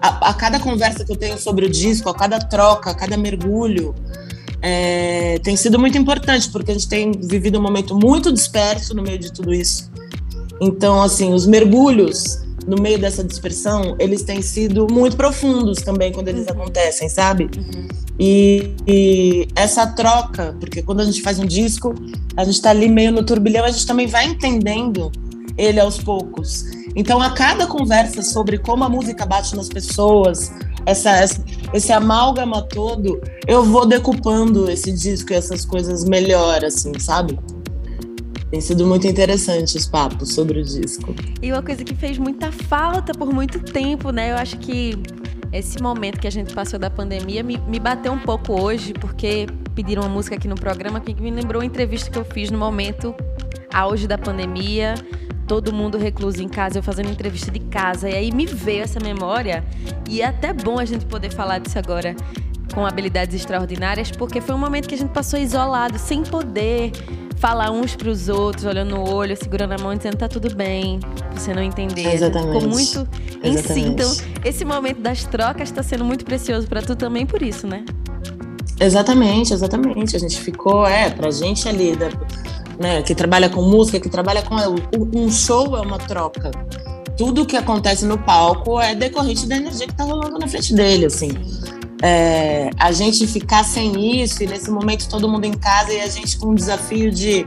a, 0.00 0.30
a 0.30 0.32
cada 0.32 0.60
conversa 0.60 1.04
que 1.04 1.10
eu 1.10 1.16
tenho 1.16 1.38
sobre 1.38 1.66
o 1.66 1.68
disco, 1.68 2.08
a 2.08 2.14
cada 2.14 2.38
troca, 2.38 2.90
a 2.90 2.94
cada 2.94 3.16
mergulho, 3.16 3.96
é, 4.62 5.40
tem 5.40 5.56
sido 5.56 5.76
muito 5.76 5.98
importante, 5.98 6.48
porque 6.50 6.70
a 6.70 6.74
gente 6.74 6.88
tem 6.88 7.10
vivido 7.10 7.58
um 7.58 7.62
momento 7.62 7.96
muito 7.96 8.30
disperso 8.30 8.94
no 8.94 9.02
meio 9.02 9.18
de 9.18 9.32
tudo 9.32 9.52
isso. 9.52 9.90
Então, 10.60 11.02
assim, 11.02 11.32
os 11.32 11.46
mergulhos 11.46 12.40
no 12.68 12.76
meio 12.76 12.98
dessa 12.98 13.24
dispersão, 13.24 13.96
eles 13.98 14.22
têm 14.22 14.42
sido 14.42 14.86
muito 14.90 15.16
profundos 15.16 15.78
também 15.78 16.12
quando 16.12 16.28
eles 16.28 16.46
uhum. 16.46 16.52
acontecem, 16.52 17.08
sabe? 17.08 17.48
Uhum. 17.56 17.88
E, 18.20 18.74
e, 18.86 19.48
essa 19.56 19.86
troca, 19.86 20.54
porque 20.60 20.82
quando 20.82 21.00
a 21.00 21.04
gente 21.04 21.22
faz 21.22 21.38
um 21.38 21.46
disco, 21.46 21.94
a 22.36 22.44
gente 22.44 22.60
tá 22.60 22.70
ali 22.70 22.88
meio 22.88 23.10
no 23.10 23.24
turbilhão, 23.24 23.64
a 23.64 23.70
gente 23.70 23.86
também 23.86 24.06
vai 24.06 24.26
entendendo 24.26 25.10
ele 25.56 25.80
aos 25.80 25.98
poucos. 25.98 26.64
Então, 26.94 27.22
a 27.22 27.30
cada 27.30 27.66
conversa 27.66 28.22
sobre 28.22 28.58
como 28.58 28.84
a 28.84 28.88
música 28.88 29.24
bate 29.24 29.56
nas 29.56 29.68
pessoas, 29.68 30.52
essa, 30.84 31.10
essa, 31.10 31.44
esse 31.72 31.92
amálgama 31.92 32.62
todo, 32.62 33.20
eu 33.46 33.64
vou 33.64 33.86
decupando 33.86 34.70
esse 34.70 34.92
disco 34.92 35.32
e 35.32 35.36
essas 35.36 35.64
coisas 35.64 36.04
melhor, 36.04 36.64
assim, 36.64 36.92
sabe? 36.98 37.38
Tem 38.50 38.60
sido 38.60 38.86
muito 38.86 39.06
interessante 39.06 39.76
os 39.76 39.86
papos 39.86 40.32
sobre 40.32 40.60
o 40.60 40.64
disco. 40.64 41.14
E 41.42 41.52
uma 41.52 41.62
coisa 41.62 41.84
que 41.84 41.94
fez 41.94 42.16
muita 42.16 42.50
falta 42.50 43.12
por 43.12 43.32
muito 43.32 43.60
tempo, 43.60 44.10
né? 44.10 44.32
Eu 44.32 44.36
acho 44.36 44.58
que 44.58 44.94
esse 45.52 45.82
momento 45.82 46.18
que 46.18 46.26
a 46.26 46.30
gente 46.30 46.54
passou 46.54 46.78
da 46.78 46.88
pandemia 46.88 47.42
me, 47.42 47.58
me 47.58 47.78
bateu 47.78 48.12
um 48.12 48.18
pouco 48.18 48.58
hoje, 48.58 48.94
porque 48.94 49.46
pediram 49.74 50.02
uma 50.02 50.08
música 50.08 50.36
aqui 50.36 50.48
no 50.48 50.54
programa 50.54 50.98
que 50.98 51.14
me 51.20 51.30
lembrou 51.30 51.60
uma 51.60 51.66
entrevista 51.66 52.10
que 52.10 52.18
eu 52.18 52.24
fiz 52.24 52.50
no 52.50 52.58
momento 52.58 53.14
auge 53.72 54.06
da 54.06 54.16
pandemia, 54.16 54.94
todo 55.46 55.72
mundo 55.72 55.98
recluso 55.98 56.42
em 56.42 56.48
casa, 56.48 56.78
eu 56.78 56.82
fazendo 56.82 57.10
entrevista 57.10 57.50
de 57.50 57.60
casa. 57.60 58.08
E 58.08 58.14
aí 58.14 58.32
me 58.32 58.46
veio 58.46 58.82
essa 58.82 58.98
memória, 58.98 59.62
e 60.08 60.22
é 60.22 60.26
até 60.26 60.54
bom 60.54 60.78
a 60.78 60.86
gente 60.86 61.04
poder 61.04 61.30
falar 61.32 61.58
disso 61.58 61.78
agora 61.78 62.16
com 62.74 62.86
habilidades 62.86 63.34
extraordinárias, 63.34 64.10
porque 64.10 64.40
foi 64.40 64.54
um 64.54 64.58
momento 64.58 64.88
que 64.88 64.94
a 64.94 64.98
gente 64.98 65.10
passou 65.10 65.38
isolado, 65.38 65.98
sem 65.98 66.22
poder 66.22 66.92
falar 67.38 67.70
uns 67.70 67.94
para 67.94 68.08
os 68.08 68.28
outros, 68.28 68.64
olhando 68.64 68.96
no 68.96 69.08
olho, 69.08 69.36
segurando 69.36 69.72
a 69.72 69.78
mão, 69.78 69.94
dizendo 69.94 70.16
tá 70.16 70.28
tudo 70.28 70.54
bem, 70.54 70.98
você 71.32 71.54
não 71.54 71.62
entender. 71.62 72.14
Exatamente. 72.14 72.54
Ficou 72.54 72.68
muito 72.68 73.08
em 73.42 73.56
si. 73.56 73.80
Então, 73.80 74.16
esse 74.44 74.64
momento 74.64 75.00
das 75.00 75.24
trocas 75.24 75.68
está 75.68 75.82
sendo 75.82 76.04
muito 76.04 76.24
precioso 76.24 76.66
para 76.66 76.82
tu 76.82 76.96
também 76.96 77.24
por 77.24 77.40
isso, 77.40 77.66
né? 77.66 77.84
Exatamente, 78.80 79.52
exatamente. 79.52 80.16
A 80.16 80.18
gente 80.18 80.40
ficou, 80.40 80.86
é, 80.86 81.10
pra 81.10 81.30
gente 81.30 81.68
ali, 81.68 81.96
da, 81.96 82.08
né, 82.78 83.02
que 83.02 83.14
trabalha 83.14 83.48
com 83.48 83.62
música, 83.62 83.98
que 84.00 84.08
trabalha 84.08 84.42
com. 84.42 84.56
Um 85.14 85.30
show 85.30 85.76
é 85.76 85.80
uma 85.80 85.98
troca. 85.98 86.50
Tudo 87.16 87.46
que 87.46 87.56
acontece 87.56 88.04
no 88.04 88.18
palco 88.18 88.80
é 88.80 88.94
decorrente 88.94 89.46
da 89.48 89.56
energia 89.56 89.86
que 89.86 89.94
tá 89.94 90.04
rolando 90.04 90.38
na 90.38 90.46
frente 90.46 90.72
dele, 90.74 91.06
assim 91.06 91.30
é, 92.02 92.70
a 92.78 92.92
gente 92.92 93.26
ficar 93.26 93.64
sem 93.64 94.22
isso 94.22 94.42
e 94.42 94.46
nesse 94.46 94.70
momento 94.70 95.08
todo 95.08 95.28
mundo 95.28 95.44
em 95.44 95.52
casa 95.52 95.92
e 95.92 96.00
a 96.00 96.08
gente 96.08 96.38
com 96.38 96.48
um 96.48 96.54
desafio 96.54 97.10
de 97.10 97.44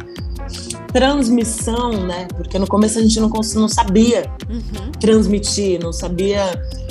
transmissão, 0.92 2.06
né? 2.06 2.28
Porque 2.36 2.60
no 2.60 2.68
começo 2.68 3.00
a 3.00 3.02
gente 3.02 3.20
não, 3.20 3.30
não 3.30 3.68
sabia 3.70 4.30
uhum. 4.50 4.92
transmitir, 5.00 5.82
não 5.82 5.94
sabia 5.94 6.44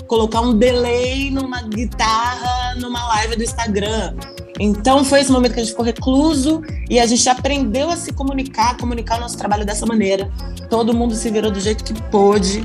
colocar 0.06 0.40
um 0.40 0.56
delay 0.56 1.30
numa 1.30 1.62
guitarra 1.62 2.74
numa 2.76 3.06
live 3.08 3.36
do 3.36 3.42
Instagram. 3.42 4.14
Então 4.58 5.04
foi 5.04 5.20
esse 5.20 5.30
momento 5.30 5.54
que 5.54 5.60
a 5.60 5.62
gente 5.62 5.72
ficou 5.72 5.84
recluso 5.84 6.62
e 6.88 6.98
a 6.98 7.06
gente 7.06 7.26
aprendeu 7.28 7.90
a 7.90 7.96
se 7.96 8.12
comunicar, 8.12 8.76
comunicar 8.76 9.18
o 9.18 9.20
nosso 9.20 9.36
trabalho 9.36 9.64
dessa 9.64 9.86
maneira. 9.86 10.30
Todo 10.68 10.94
mundo 10.94 11.14
se 11.14 11.30
virou 11.30 11.50
do 11.50 11.60
jeito 11.60 11.84
que 11.84 11.94
pôde 12.04 12.62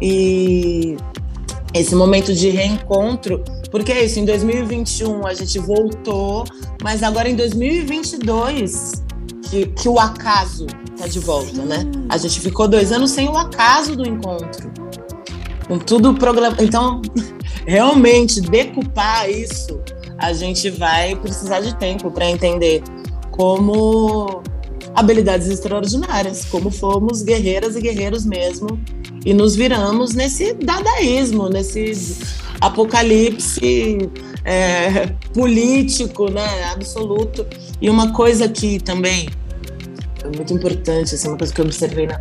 e 0.00 0.96
esse 1.72 1.94
momento 1.94 2.34
de 2.34 2.50
reencontro 2.50 3.42
porque 3.72 3.90
é 3.90 4.04
isso, 4.04 4.20
em 4.20 4.26
2021 4.26 5.26
a 5.26 5.32
gente 5.32 5.58
voltou, 5.58 6.44
mas 6.82 7.02
agora 7.02 7.28
em 7.28 7.34
2022 7.34 9.02
que, 9.48 9.66
que 9.66 9.88
o 9.88 9.98
acaso 9.98 10.66
tá 10.98 11.06
de 11.06 11.18
volta, 11.18 11.62
né? 11.64 11.80
Sim. 11.80 11.84
né? 11.86 12.06
A 12.10 12.18
gente 12.18 12.38
ficou 12.40 12.68
dois 12.68 12.92
anos 12.92 13.10
sem 13.10 13.28
o 13.28 13.36
acaso 13.36 13.96
do 13.96 14.06
encontro. 14.06 14.70
Com 15.66 15.78
tudo 15.78 16.14
programa. 16.14 16.56
Então, 16.60 17.00
realmente, 17.66 18.40
decupar 18.40 19.30
isso, 19.30 19.80
a 20.18 20.32
gente 20.32 20.70
vai 20.70 21.16
precisar 21.16 21.60
de 21.60 21.74
tempo 21.76 22.10
para 22.10 22.30
entender 22.30 22.82
como 23.30 24.42
habilidades 24.94 25.48
extraordinárias, 25.48 26.44
como 26.44 26.70
fomos 26.70 27.22
guerreiras 27.22 27.76
e 27.76 27.80
guerreiros 27.80 28.24
mesmo, 28.24 28.80
e 29.24 29.32
nos 29.32 29.54
viramos 29.54 30.14
nesse 30.14 30.52
dadaísmo, 30.54 31.48
nesse 31.48 32.18
apocalipse 32.60 34.10
é, 34.44 35.06
político, 35.32 36.30
né, 36.30 36.64
absoluto. 36.72 37.46
E 37.80 37.88
uma 37.88 38.12
coisa 38.12 38.48
que 38.48 38.78
também 38.80 39.28
é 40.22 40.36
muito 40.36 40.52
importante, 40.52 41.14
assim, 41.14 41.28
uma 41.28 41.38
coisa 41.38 41.52
que 41.52 41.60
eu 41.60 41.64
observei 41.64 42.06
na, 42.06 42.20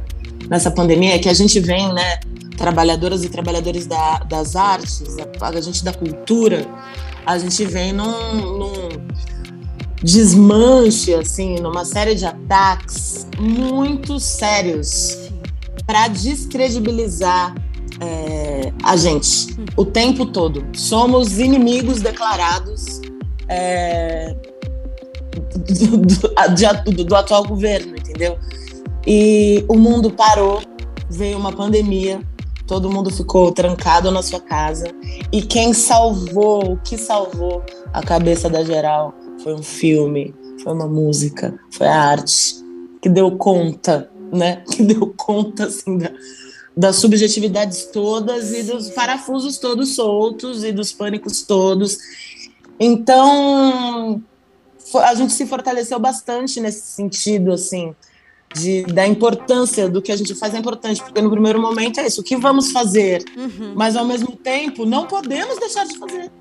nessa 0.50 0.72
pandemia 0.72 1.16
é 1.16 1.20
que 1.20 1.30
a 1.30 1.34
gente 1.34 1.60
vem, 1.60 1.92
né, 1.94 2.20
trabalhadoras 2.58 3.24
e 3.24 3.30
trabalhadores 3.30 3.88
da, 3.88 4.20
das 4.20 4.56
artes, 4.56 5.04
a, 5.18 5.48
a, 5.48 5.62
gente 5.62 5.84
da 5.84 5.94
cultura, 5.94 6.68
a 7.26 7.38
gente 7.38 7.66
vem 7.66 7.92
num, 7.94 8.58
num 8.58 8.81
desmanche, 10.04 11.14
assim, 11.14 11.56
numa 11.60 11.86
série 11.86 12.16
de 12.16 12.26
ataques 12.26 13.28
muito 13.40 14.20
sérios 14.20 15.18
para 15.86 16.08
descredibilizar 16.08 17.54
é, 18.00 18.74
a 18.84 18.96
gente 18.96 19.56
o 19.78 19.86
tempo 19.86 20.26
todo. 20.26 20.66
Somos 20.74 21.40
inimigos 21.40 22.02
declarados 22.02 23.02
é, 23.48 24.36
do, 25.32 25.98
do, 25.98 26.94
do, 26.94 27.04
do 27.04 27.16
atual 27.16 27.46
governo, 27.46 27.96
entendeu? 27.96 28.38
E 29.06 29.64
o 29.68 29.78
mundo 29.78 30.12
parou, 30.12 30.62
veio 31.10 31.38
uma 31.38 31.52
pandemia, 31.52 32.22
todo 32.66 32.90
mundo 32.90 33.12
ficou 33.12 33.52
trancado 33.52 34.10
na 34.12 34.22
sua 34.22 34.40
casa. 34.40 34.88
E 35.32 35.42
quem 35.42 35.74
salvou, 35.74 36.74
o 36.74 36.78
que 36.78 36.98
salvou 36.98 37.64
a 37.94 38.02
cabeça 38.02 38.50
da 38.50 38.64
geral 38.64 39.14
foi 39.44 39.54
um 39.54 39.64
filme, 39.64 40.34
foi 40.64 40.74
uma 40.74 40.88
música, 40.88 41.60
foi 41.72 41.88
a 41.88 42.00
arte 42.00 42.56
que 43.02 43.10
deu 43.10 43.32
conta, 43.38 44.10
né? 44.32 44.64
Que 44.72 44.84
deu 44.84 45.14
conta 45.18 45.66
assim 45.66 45.98
da, 45.98 46.12
das 46.76 46.98
subjetividades 46.98 47.86
todas 47.86 48.54
e 48.54 48.64
dos 48.64 48.90
parafusos 48.90 49.58
todos 49.58 49.96
soltos 49.96 50.64
e 50.64 50.72
dos 50.72 50.92
pânicos 50.92 51.42
todos. 51.42 51.98
Então, 52.80 54.22
a 54.96 55.14
gente 55.14 55.34
se 55.34 55.46
fortaleceu 55.46 56.00
bastante 56.00 56.60
nesse 56.60 56.82
sentido, 56.94 57.52
assim, 57.52 57.94
de, 58.56 58.84
da 58.84 59.08
importância 59.08 59.88
do 59.88 60.02
que 60.02 60.12
a 60.12 60.16
gente 60.16 60.34
faz 60.36 60.54
é 60.54 60.58
importante, 60.58 61.02
porque 61.02 61.22
no 61.22 61.30
primeiro 61.30 61.62
momento 61.62 62.00
é 62.00 62.08
isso, 62.08 62.22
o 62.22 62.24
que 62.24 62.36
vamos 62.36 62.72
fazer? 62.72 63.24
Uhum. 63.38 63.74
Mas 63.76 63.96
ao 63.96 64.06
mesmo 64.06 64.36
tempo, 64.36 64.86
não 64.86 65.06
podemos 65.06 65.60
deixar 65.60 65.86
de 65.86 65.98
fazer, 65.98 66.32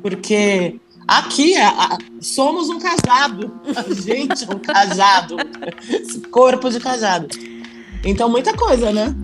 porque 0.00 0.80
aqui 1.10 1.56
a, 1.56 1.68
a, 1.70 1.98
somos 2.20 2.68
um 2.68 2.78
cajado, 2.78 3.60
a 3.74 3.92
gente 3.92 4.44
é 4.44 4.54
um 4.54 4.58
cajado, 4.60 5.36
esse 5.88 6.20
corpo 6.20 6.70
de 6.70 6.78
cajado. 6.78 7.26
Então, 8.04 8.28
muita 8.28 8.56
coisa, 8.56 8.92
né? 8.92 9.14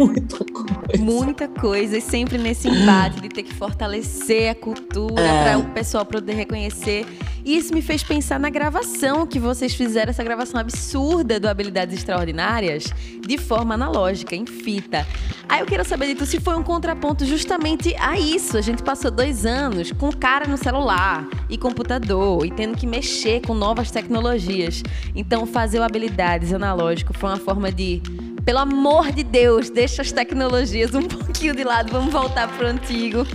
Muita 0.00 0.38
coisa. 0.38 1.04
Muita 1.04 1.48
coisa, 1.48 1.98
e 1.98 2.00
sempre 2.00 2.38
nesse 2.38 2.68
embate 2.68 3.20
de 3.20 3.28
ter 3.28 3.42
que 3.42 3.52
fortalecer 3.52 4.50
a 4.50 4.54
cultura 4.54 5.20
é. 5.20 5.44
para 5.44 5.58
o 5.58 5.64
pessoal 5.72 6.06
poder 6.06 6.32
reconhecer. 6.32 7.06
E 7.44 7.56
isso 7.56 7.74
me 7.74 7.82
fez 7.82 8.02
pensar 8.02 8.40
na 8.40 8.48
gravação 8.48 9.26
que 9.26 9.38
vocês 9.38 9.74
fizeram, 9.74 10.10
essa 10.10 10.24
gravação 10.24 10.58
absurda 10.58 11.38
do 11.38 11.48
Habilidades 11.48 11.94
Extraordinárias, 11.96 12.84
de 13.26 13.36
forma 13.36 13.74
analógica, 13.74 14.34
em 14.34 14.46
fita. 14.46 15.06
Aí 15.48 15.60
eu 15.60 15.66
quero 15.66 15.84
saber 15.84 16.06
de 16.06 16.14
tu 16.14 16.24
se 16.24 16.38
foi 16.40 16.56
um 16.56 16.62
contraponto 16.62 17.26
justamente 17.26 17.94
a 17.96 18.18
isso. 18.18 18.56
A 18.56 18.60
gente 18.60 18.82
passou 18.82 19.10
dois 19.10 19.44
anos 19.44 19.92
com 19.92 20.10
cara 20.12 20.46
no 20.46 20.56
celular 20.56 21.28
e 21.48 21.58
computador 21.58 22.46
e 22.46 22.50
tendo 22.50 22.76
que 22.76 22.86
mexer 22.86 23.40
com 23.40 23.52
novas 23.52 23.90
tecnologias. 23.90 24.82
Então, 25.14 25.46
fazer 25.46 25.78
o 25.78 25.82
Habilidades 25.82 26.52
analógico 26.52 27.12
foi 27.12 27.30
uma 27.30 27.38
forma 27.38 27.72
de 27.72 28.02
pelo 28.44 28.58
amor 28.58 29.12
de 29.12 29.22
Deus, 29.22 29.70
deixa 29.70 30.02
as 30.02 30.12
tecnologias 30.12 30.94
um 30.94 31.02
pouquinho 31.08 31.54
de 31.54 31.64
lado, 31.64 31.92
vamos 31.92 32.12
voltar 32.12 32.48
pro 32.56 32.66
antigo. 32.66 33.26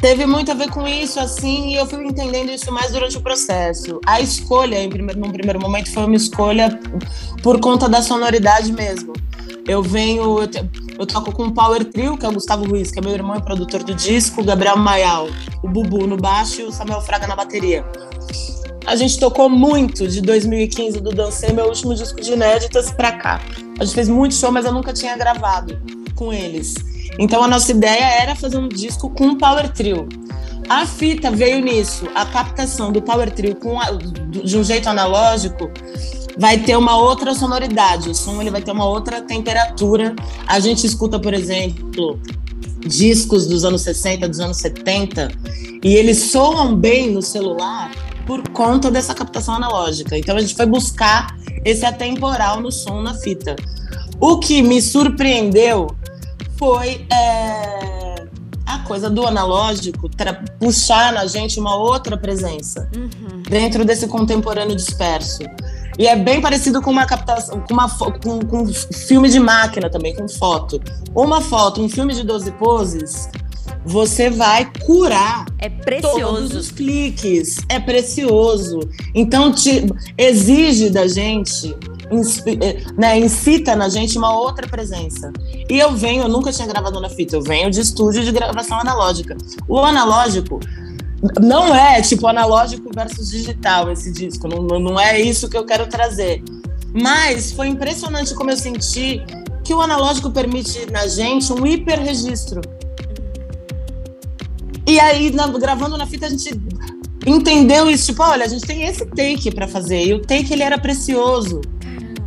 Teve 0.00 0.26
muito 0.26 0.50
a 0.50 0.54
ver 0.54 0.68
com 0.68 0.86
isso, 0.86 1.18
assim, 1.18 1.70
e 1.70 1.76
eu 1.76 1.86
fui 1.86 2.04
entendendo 2.04 2.50
isso 2.50 2.70
mais 2.70 2.92
durante 2.92 3.16
o 3.16 3.22
processo. 3.22 4.00
A 4.04 4.20
escolha, 4.20 4.82
em 4.82 4.90
primeiro, 4.90 5.18
num 5.18 5.30
primeiro 5.30 5.58
momento, 5.58 5.90
foi 5.90 6.04
uma 6.04 6.14
escolha 6.14 6.78
por 7.42 7.58
conta 7.58 7.88
da 7.88 8.02
sonoridade 8.02 8.70
mesmo. 8.70 9.14
Eu 9.66 9.82
venho, 9.82 10.40
eu, 10.40 10.46
te, 10.46 10.58
eu 10.98 11.06
toco 11.06 11.32
com 11.32 11.44
o 11.44 11.52
Power 11.52 11.84
Trio, 11.84 12.18
que 12.18 12.26
é 12.26 12.28
o 12.28 12.32
Gustavo 12.32 12.68
Ruiz, 12.68 12.90
que 12.90 12.98
é 12.98 13.02
meu 13.02 13.12
irmão 13.12 13.36
e 13.36 13.42
produtor 13.42 13.82
do 13.82 13.94
disco, 13.94 14.42
o 14.42 14.44
Gabriel 14.44 14.76
Maial, 14.76 15.28
o 15.62 15.68
Bubu 15.68 16.06
no 16.06 16.18
baixo 16.18 16.60
e 16.60 16.64
o 16.64 16.72
Samuel 16.72 17.00
Fraga 17.00 17.26
na 17.26 17.34
bateria. 17.34 17.84
A 18.86 18.94
gente 18.94 19.18
tocou 19.18 19.48
muito 19.48 20.06
de 20.06 20.20
2015 20.20 21.00
do 21.00 21.10
Dancei, 21.10 21.50
meu 21.52 21.64
último 21.66 21.94
disco 21.94 22.20
de 22.20 22.32
inéditas, 22.32 22.92
pra 22.92 23.12
cá. 23.12 23.40
A 23.80 23.84
gente 23.84 23.94
fez 23.94 24.08
muito 24.08 24.34
show, 24.34 24.52
mas 24.52 24.66
eu 24.66 24.72
nunca 24.72 24.92
tinha 24.92 25.16
gravado 25.16 25.80
com 26.14 26.30
eles. 26.30 26.74
Então 27.18 27.42
a 27.42 27.48
nossa 27.48 27.70
ideia 27.70 28.04
era 28.20 28.36
fazer 28.36 28.58
um 28.58 28.68
disco 28.68 29.08
com 29.08 29.28
um 29.28 29.38
Power 29.38 29.72
Trio. 29.72 30.06
A 30.68 30.84
fita 30.84 31.30
veio 31.30 31.62
nisso, 31.62 32.06
a 32.14 32.26
captação 32.26 32.92
do 32.92 33.00
Power 33.00 33.30
Trio 33.30 33.54
com 33.54 33.80
a, 33.80 33.90
de 33.90 34.58
um 34.58 34.64
jeito 34.64 34.88
analógico 34.88 35.70
vai 36.38 36.58
ter 36.58 36.76
uma 36.76 36.96
outra 36.96 37.34
sonoridade, 37.34 38.08
o 38.08 38.14
som 38.14 38.40
ele 38.40 38.50
vai 38.50 38.62
ter 38.62 38.72
uma 38.72 38.86
outra 38.86 39.22
temperatura. 39.22 40.14
A 40.46 40.58
gente 40.60 40.86
escuta, 40.86 41.18
por 41.18 41.32
exemplo, 41.32 42.18
discos 42.86 43.46
dos 43.46 43.64
anos 43.64 43.82
60, 43.82 44.28
dos 44.28 44.40
anos 44.40 44.56
70, 44.58 45.30
e 45.82 45.94
eles 45.94 46.18
soam 46.18 46.74
bem 46.74 47.10
no 47.10 47.22
celular 47.22 47.90
por 48.26 48.48
conta 48.50 48.90
dessa 48.90 49.14
captação 49.14 49.54
analógica. 49.54 50.16
Então 50.16 50.36
a 50.36 50.40
gente 50.40 50.54
foi 50.54 50.66
buscar 50.66 51.36
esse 51.64 51.84
atemporal 51.84 52.60
no 52.60 52.72
som 52.72 53.00
na 53.02 53.14
fita. 53.14 53.56
O 54.20 54.38
que 54.38 54.62
me 54.62 54.80
surpreendeu 54.80 55.88
foi 56.56 57.06
é, 57.12 58.24
a 58.66 58.78
coisa 58.80 59.10
do 59.10 59.26
analógico 59.26 60.08
puxar 60.58 61.12
na 61.12 61.26
gente 61.26 61.58
uma 61.60 61.76
outra 61.76 62.16
presença 62.16 62.88
uhum. 62.96 63.42
dentro 63.42 63.84
desse 63.84 64.06
contemporâneo 64.06 64.76
disperso. 64.76 65.42
E 65.98 66.06
é 66.06 66.16
bem 66.16 66.40
parecido 66.40 66.82
com 66.82 66.90
uma 66.90 67.06
captação, 67.06 67.60
com, 67.60 67.74
uma, 67.74 67.88
com, 67.88 68.40
com 68.40 68.66
filme 68.66 69.28
de 69.28 69.38
máquina 69.38 69.88
também, 69.88 70.14
com 70.14 70.28
foto. 70.28 70.80
Uma 71.14 71.40
foto, 71.40 71.80
um 71.80 71.88
filme 71.88 72.14
de 72.14 72.24
12 72.24 72.50
poses, 72.52 73.28
você 73.84 74.30
vai 74.30 74.70
curar 74.84 75.44
é 75.58 75.68
precioso. 75.68 76.18
todos 76.18 76.54
os 76.54 76.70
cliques. 76.70 77.58
É 77.68 77.78
precioso. 77.78 78.80
Então, 79.14 79.52
te, 79.52 79.86
exige 80.16 80.90
da 80.90 81.06
gente, 81.06 81.76
eh, 82.60 82.82
né, 82.96 83.18
incita 83.18 83.76
na 83.76 83.88
gente 83.88 84.16
uma 84.16 84.36
outra 84.36 84.66
presença. 84.66 85.32
E 85.68 85.78
eu 85.78 85.92
venho, 85.92 86.24
eu 86.24 86.28
nunca 86.28 86.50
tinha 86.50 86.66
gravado 86.66 87.00
na 87.00 87.08
fita, 87.08 87.36
eu 87.36 87.42
venho 87.42 87.70
de 87.70 87.80
estúdio 87.80 88.24
de 88.24 88.32
gravação 88.32 88.80
analógica. 88.80 89.36
O 89.68 89.78
analógico 89.78 90.58
não 91.40 91.74
é 91.74 92.02
tipo 92.02 92.26
analógico 92.26 92.90
versus 92.94 93.30
digital 93.30 93.90
esse 93.90 94.12
disco, 94.12 94.46
não, 94.48 94.78
não 94.78 95.00
é 95.00 95.20
isso 95.20 95.48
que 95.48 95.56
eu 95.56 95.64
quero 95.64 95.86
trazer. 95.86 96.42
Mas 96.92 97.52
foi 97.52 97.68
impressionante 97.68 98.34
como 98.34 98.50
eu 98.50 98.56
senti 98.56 99.22
que 99.64 99.74
o 99.74 99.80
analógico 99.80 100.30
permite 100.30 100.90
na 100.90 101.06
gente 101.06 101.52
um 101.52 101.66
hiperregistro. 101.66 102.60
E 104.86 105.00
aí, 105.00 105.30
na, 105.30 105.46
gravando 105.46 105.96
na 105.96 106.06
fita, 106.06 106.26
a 106.26 106.28
gente 106.28 106.50
entendeu 107.26 107.90
isso, 107.90 108.06
tipo, 108.06 108.22
olha, 108.22 108.44
a 108.44 108.48
gente 108.48 108.66
tem 108.66 108.82
esse 108.82 109.04
take 109.06 109.50
para 109.50 109.66
fazer, 109.66 110.04
e 110.04 110.12
o 110.12 110.20
take 110.20 110.52
ele 110.52 110.62
era 110.62 110.78
precioso. 110.78 111.62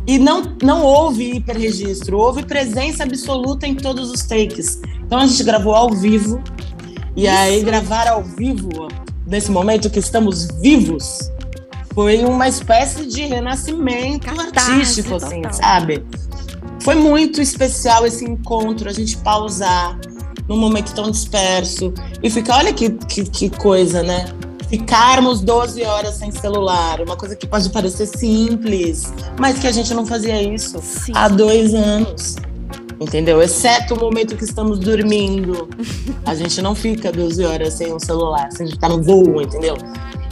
E 0.06 0.18
não, 0.18 0.56
não 0.62 0.82
houve 0.82 1.36
hiperregistro, 1.36 2.18
houve 2.18 2.42
presença 2.42 3.04
absoluta 3.04 3.66
em 3.66 3.76
todos 3.76 4.10
os 4.10 4.22
takes. 4.22 4.80
Então 5.06 5.18
a 5.18 5.26
gente 5.26 5.44
gravou 5.44 5.74
ao 5.74 5.90
vivo, 5.90 6.42
e 7.18 7.26
isso. 7.26 7.36
aí 7.36 7.62
gravar 7.62 8.06
ao 8.06 8.22
vivo, 8.22 8.88
nesse 9.26 9.50
momento 9.50 9.90
que 9.90 9.98
estamos 9.98 10.46
vivos, 10.60 11.30
foi 11.92 12.24
uma 12.24 12.46
espécie 12.46 13.06
de 13.06 13.22
renascimento 13.26 14.26
Catarse, 14.26 14.70
artístico, 14.70 15.16
assim, 15.16 15.42
total. 15.42 15.52
sabe? 15.52 16.04
Foi 16.80 16.94
muito 16.94 17.42
especial 17.42 18.06
esse 18.06 18.24
encontro, 18.24 18.88
a 18.88 18.92
gente 18.92 19.16
pausar, 19.16 19.98
num 20.46 20.56
momento 20.56 20.94
tão 20.94 21.10
disperso. 21.10 21.92
E 22.22 22.30
ficar, 22.30 22.58
olha 22.58 22.72
que, 22.72 22.90
que, 22.90 23.24
que 23.24 23.50
coisa, 23.50 24.02
né? 24.04 24.26
Ficarmos 24.68 25.40
12 25.40 25.82
horas 25.82 26.14
sem 26.14 26.30
celular, 26.30 27.00
uma 27.00 27.16
coisa 27.16 27.34
que 27.34 27.46
pode 27.48 27.68
parecer 27.70 28.06
simples, 28.06 29.12
mas 29.38 29.58
que 29.58 29.66
a 29.66 29.72
gente 29.72 29.92
não 29.92 30.06
fazia 30.06 30.40
isso 30.42 30.78
Sim. 30.82 31.12
há 31.14 31.26
dois 31.26 31.74
anos. 31.74 32.36
Entendeu? 33.00 33.40
Exceto 33.40 33.94
o 33.94 34.00
momento 34.00 34.36
que 34.36 34.44
estamos 34.44 34.78
dormindo. 34.78 35.68
A 36.26 36.34
gente 36.34 36.60
não 36.60 36.74
fica 36.74 37.12
12 37.12 37.44
horas 37.44 37.74
sem 37.74 37.92
um 37.92 37.98
celular, 37.98 38.48
a 38.52 38.64
gente 38.64 38.78
tá 38.78 38.88
no 38.88 39.02
voo, 39.02 39.40
entendeu? 39.40 39.76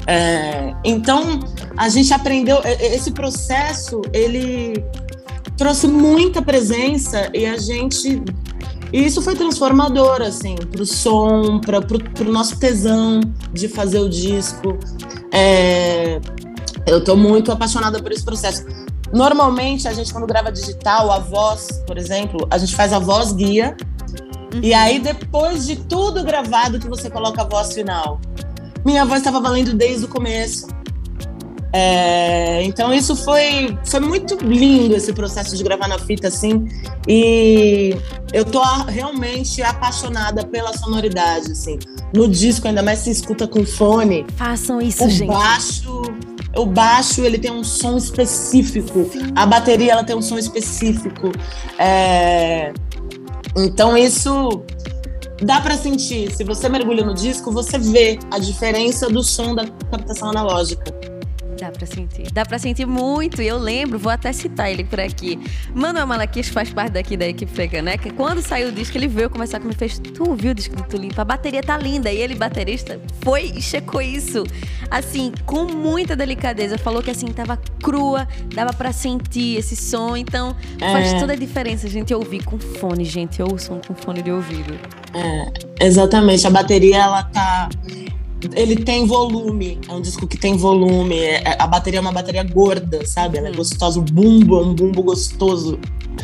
É, 0.07 0.75
então, 0.85 1.41
a 1.77 1.89
gente 1.89 2.13
aprendeu. 2.13 2.61
Esse 2.65 3.13
processo, 3.13 4.03
ele 4.13 4.85
trouxe 5.57 5.87
muita 5.87 6.43
presença 6.43 7.31
e 7.33 7.47
a 7.47 7.57
gente 7.57 8.23
e 8.93 9.05
isso 9.05 9.21
foi 9.21 9.35
transformador, 9.35 10.23
assim, 10.23 10.55
pro 10.55 10.87
som, 10.87 11.61
pra, 11.61 11.81
pro, 11.81 11.99
pro 11.99 12.33
nosso 12.33 12.59
tesão 12.59 13.21
de 13.53 13.69
fazer 13.69 13.99
o 13.99 14.09
disco. 14.09 14.79
É, 15.33 16.21
eu 16.87 17.03
tô 17.03 17.17
muito 17.17 17.51
apaixonada 17.51 18.01
por 18.01 18.13
esse 18.13 18.25
processo. 18.25 18.65
Normalmente, 19.13 19.87
a 19.87 19.93
gente, 19.93 20.13
quando 20.13 20.27
grava 20.27 20.51
digital, 20.51 21.11
a 21.11 21.19
voz, 21.19 21.83
por 21.87 21.97
exemplo, 21.97 22.47
a 22.51 22.59
gente 22.59 22.75
faz 22.75 22.93
a 22.93 22.99
voz 22.99 23.33
guia. 23.33 23.77
Uhum. 24.55 24.61
E 24.63 24.75
aí, 24.75 24.99
depois 24.99 25.67
de 25.67 25.77
tudo 25.77 26.25
gravado, 26.25 26.79
que 26.79 26.89
você 26.89 27.09
coloca 27.11 27.43
a 27.43 27.45
voz 27.45 27.73
final. 27.73 28.21
Minha 28.85 29.05
voz 29.05 29.21
estava 29.21 29.41
valendo 29.41 29.75
desde 29.75 30.05
o 30.05 30.09
começo. 30.09 30.69
É, 31.73 32.63
então 32.63 32.95
isso 32.95 33.15
foi, 33.15 33.77
foi 33.85 34.01
muito 34.01 34.37
lindo 34.43 34.95
esse 34.95 35.13
processo 35.13 35.55
de 35.55 35.63
gravar 35.63 35.89
na 35.89 35.99
fita 35.99 36.29
assim 36.29 36.67
e 37.07 37.95
eu 38.33 38.47
tô 38.47 38.63
realmente 38.89 39.61
apaixonada 39.63 40.47
pela 40.47 40.73
sonoridade 40.73 41.53
assim. 41.53 41.79
No 42.15 42.29
disco 42.29 42.67
ainda 42.67 42.83
mais 42.83 43.01
se 43.01 43.11
escuta 43.11 43.47
com 43.47 43.67
fone. 43.67 44.25
Façam 44.37 44.81
isso, 44.81 45.05
o 45.05 45.11
gente. 45.11 45.29
Baixo, 45.29 46.03
o 46.57 46.67
baixo 46.67 47.23
ele 47.25 47.39
tem 47.39 47.51
um 47.51 47.63
som 47.63 47.97
específico, 47.97 49.11
a 49.35 49.47
bateria 49.47 49.93
ela 49.93 50.05
tem 50.05 50.17
um 50.17 50.23
som 50.23 50.39
específico. 50.39 51.31
É, 51.79 52.73
então 53.57 53.97
isso 53.97 54.63
dá 55.43 55.61
para 55.61 55.77
sentir. 55.77 56.31
Se 56.33 56.45
você 56.45 56.69
mergulha 56.69 57.05
no 57.05 57.15
disco, 57.15 57.53
você 57.53 57.79
vê 57.79 58.19
a 58.31 58.39
diferença 58.39 59.09
do 59.09 59.23
som 59.23 59.55
da 59.55 59.67
captação 59.67 60.31
analógica. 60.31 61.16
Dá 61.67 61.73
pra 61.73 61.87
sentir. 61.87 62.31
Dá 62.33 62.47
pra 62.47 62.59
sentir 62.59 62.87
muito. 62.87 63.43
E 63.43 63.49
eu 63.49 63.59
lembro, 63.59 63.99
vou 63.99 64.13
até 64.13 64.33
citar 64.33 64.71
ele 64.71 64.85
por 64.85 65.01
aqui. 65.01 65.39
Manuel 65.75 66.07
Malaquias 66.07 66.49
faz 66.49 66.71
parte 66.71 66.93
daqui 66.93 67.17
da 67.17 67.27
equipe 67.27 67.51
Freca, 67.51 67.83
né? 67.83 67.97
Quando 68.17 68.41
saiu 68.41 68.69
o 68.69 68.73
disco, 68.73 68.97
ele 68.97 69.09
veio 69.09 69.29
conversar 69.29 69.59
comigo 69.59 69.77
e 69.77 69.79
fez: 69.79 69.99
Tu 69.99 70.29
ouviu 70.29 70.53
o 70.53 70.55
disco 70.55 70.77
do 70.77 70.85
Tulipa? 70.85 71.23
A 71.23 71.25
bateria 71.25 71.63
tá 71.63 71.77
linda. 71.77 72.13
E 72.13 72.19
ele, 72.19 72.37
baterista, 72.37 73.01
foi 73.21 73.53
e 73.57 73.61
checou 73.61 74.01
isso. 74.01 74.45
Assim, 74.91 75.33
com 75.45 75.65
muita 75.65 76.15
delicadeza. 76.15 76.79
Falou 76.79 77.03
que 77.03 77.11
assim, 77.11 77.27
tava 77.27 77.57
crua, 77.83 78.29
dava 78.55 78.73
pra 78.73 78.93
sentir 78.93 79.59
esse 79.59 79.75
som. 79.75 80.17
Então, 80.17 80.55
é. 80.81 80.93
faz 80.93 81.15
toda 81.15 81.33
a 81.33 81.37
diferença 81.37 81.89
a 81.89 81.91
gente 81.91 82.15
ouvir 82.15 82.45
com 82.45 82.59
fone, 82.59 83.05
gente. 83.05 83.43
Ouçam 83.43 83.81
com 83.87 83.95
fone 83.95 84.23
de 84.23 84.31
ouvido. 84.31 84.79
É, 85.15 85.85
exatamente. 85.85 86.47
A 86.47 86.51
bateria, 86.51 86.99
ela 86.99 87.25
tá 87.25 87.69
ele 88.55 88.77
tem 88.77 89.07
volume, 89.07 89.81
é 89.89 89.93
um 89.93 90.01
disco 90.01 90.27
que 90.27 90.37
tem 90.37 90.57
volume. 90.57 91.19
É, 91.19 91.43
é, 91.43 91.57
a 91.59 91.67
bateria 91.67 91.99
é 91.99 92.01
uma 92.01 92.13
bateria 92.13 92.43
gorda, 92.43 93.05
sabe? 93.07 93.39
Ela 93.39 93.49
é 93.49 93.51
hum. 93.51 93.57
gostosa, 93.57 93.99
o 93.99 94.03
bumbo 94.03 94.59
é 94.59 94.63
um 94.63 94.75
bumbo 94.75 95.03
gostoso. 95.03 95.79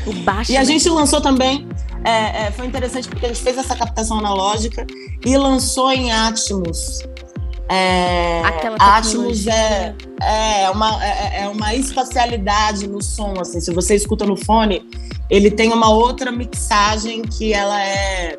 O 0.07 0.12
baixo. 0.12 0.53
E 0.53 0.57
a 0.57 0.61
né? 0.61 0.66
gente 0.66 0.88
lançou 0.88 1.20
também. 1.20 1.66
É, 2.05 2.46
é, 2.46 2.51
foi 2.51 2.66
interessante 2.66 3.09
porque 3.09 3.27
a 3.27 3.29
gente 3.29 3.40
fez 3.40 3.57
essa 3.57 3.77
captação 3.77 4.18
analógica 4.18 4.87
e 5.25 5.37
lançou 5.37 5.90
em 5.92 6.12
Atmos. 6.12 7.01
É, 7.68 8.42
Atmos 8.79 9.46
é, 9.46 9.94
é, 10.20 10.70
uma, 10.70 11.05
é, 11.05 11.42
é 11.42 11.48
uma 11.48 11.75
espacialidade 11.75 12.87
no 12.87 13.03
som. 13.03 13.35
Assim, 13.40 13.61
se 13.61 13.72
você 13.72 13.94
escuta 13.94 14.27
no 14.27 14.37
fone, 14.37 14.87
ele 15.31 15.51
tem 15.51 15.72
uma 15.72 15.88
outra 15.88 16.31
mixagem 16.31 17.22
que 17.22 17.55
ela 17.55 17.81
é, 17.83 18.38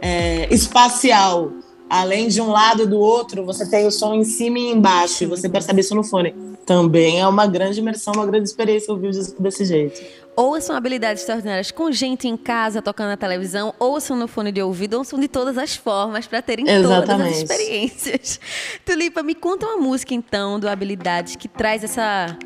é 0.00 0.54
espacial 0.54 1.50
além 1.88 2.28
de 2.28 2.40
um 2.40 2.50
lado 2.50 2.82
e 2.82 2.86
do 2.86 2.98
outro, 2.98 3.44
você 3.44 3.68
tem 3.68 3.86
o 3.86 3.90
som 3.90 4.14
em 4.14 4.24
cima 4.24 4.58
e 4.58 4.70
embaixo, 4.70 5.24
e 5.24 5.26
você 5.26 5.48
percebe 5.48 5.80
isso 5.80 5.94
no 5.94 6.04
fone. 6.04 6.34
Também 6.64 7.20
é 7.20 7.26
uma 7.26 7.46
grande 7.46 7.78
imersão, 7.78 8.12
uma 8.14 8.26
grande 8.26 8.48
experiência 8.48 8.92
ouvir 8.92 9.08
o 9.08 9.10
disco 9.12 9.40
desse 9.40 9.64
jeito. 9.64 10.00
Ouçam 10.34 10.76
habilidades 10.76 11.22
extraordinárias 11.22 11.70
com 11.70 11.90
gente 11.90 12.28
em 12.28 12.36
casa 12.36 12.82
tocando 12.82 13.08
na 13.08 13.16
televisão, 13.16 13.72
ouçam 13.78 14.16
no 14.16 14.28
fone 14.28 14.52
de 14.52 14.60
ouvido, 14.60 14.98
ouçam 14.98 15.18
de 15.18 15.28
todas 15.28 15.56
as 15.56 15.76
formas 15.76 16.26
para 16.26 16.42
terem 16.42 16.68
Exatamente. 16.68 17.06
todas 17.06 17.26
as 17.26 17.36
experiências. 17.38 18.40
Tulipa, 18.84 19.22
me 19.22 19.34
conta 19.34 19.64
uma 19.64 19.78
música 19.78 20.12
então 20.12 20.60
do 20.60 20.68
Habilidades 20.68 21.36
que 21.36 21.48
traz 21.48 21.82
essa 21.82 22.36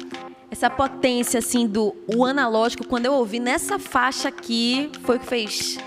essa 0.50 0.68
potência 0.68 1.38
assim 1.38 1.66
do 1.66 1.94
o 2.12 2.24
analógico 2.24 2.84
quando 2.84 3.06
eu 3.06 3.12
ouvi 3.14 3.38
nessa 3.38 3.78
faixa 3.78 4.28
aqui 4.28 4.90
foi 5.04 5.16
o 5.16 5.20
que 5.20 5.26
fez 5.26 5.78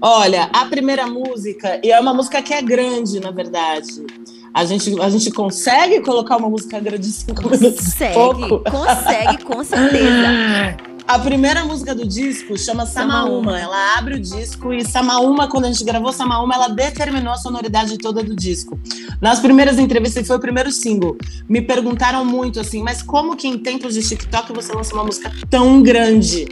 Olha, 0.00 0.48
a 0.52 0.64
primeira 0.66 1.06
música, 1.06 1.80
e 1.82 1.90
é 1.90 2.00
uma 2.00 2.14
música 2.14 2.42
que 2.42 2.52
é 2.52 2.62
grande, 2.62 3.20
na 3.20 3.30
verdade. 3.30 4.04
A 4.52 4.64
gente, 4.64 5.00
a 5.00 5.10
gente 5.10 5.30
consegue 5.32 6.00
colocar 6.00 6.36
uma 6.36 6.48
música 6.48 6.78
grande 6.78 7.06
cinco 7.06 7.42
consegue, 7.42 8.14
Pouco? 8.14 8.70
Consegue, 8.70 9.42
com 9.42 9.64
certeza. 9.64 10.76
A 11.06 11.18
primeira 11.18 11.66
música 11.66 11.94
do 11.94 12.08
disco 12.08 12.58
chama 12.58 12.86
Samaúma. 12.86 13.60
Ela 13.60 13.98
abre 13.98 14.14
o 14.14 14.20
disco 14.20 14.72
e 14.72 14.82
Samaúma, 14.82 15.46
quando 15.48 15.66
a 15.66 15.68
gente 15.70 15.84
gravou 15.84 16.10
Samaúma, 16.14 16.54
ela 16.54 16.68
determinou 16.68 17.30
a 17.30 17.36
sonoridade 17.36 17.98
toda 17.98 18.22
do 18.22 18.34
disco. 18.34 18.78
Nas 19.20 19.38
primeiras 19.38 19.78
entrevistas, 19.78 20.26
foi 20.26 20.36
o 20.36 20.40
primeiro 20.40 20.72
single. 20.72 21.18
Me 21.46 21.60
perguntaram 21.60 22.24
muito 22.24 22.58
assim, 22.58 22.82
mas 22.82 23.02
como 23.02 23.36
que 23.36 23.46
em 23.46 23.58
tempos 23.58 23.92
de 23.92 24.02
TikTok 24.02 24.50
você 24.54 24.72
lança 24.72 24.94
uma 24.94 25.04
música 25.04 25.30
tão 25.50 25.82
grande? 25.82 26.46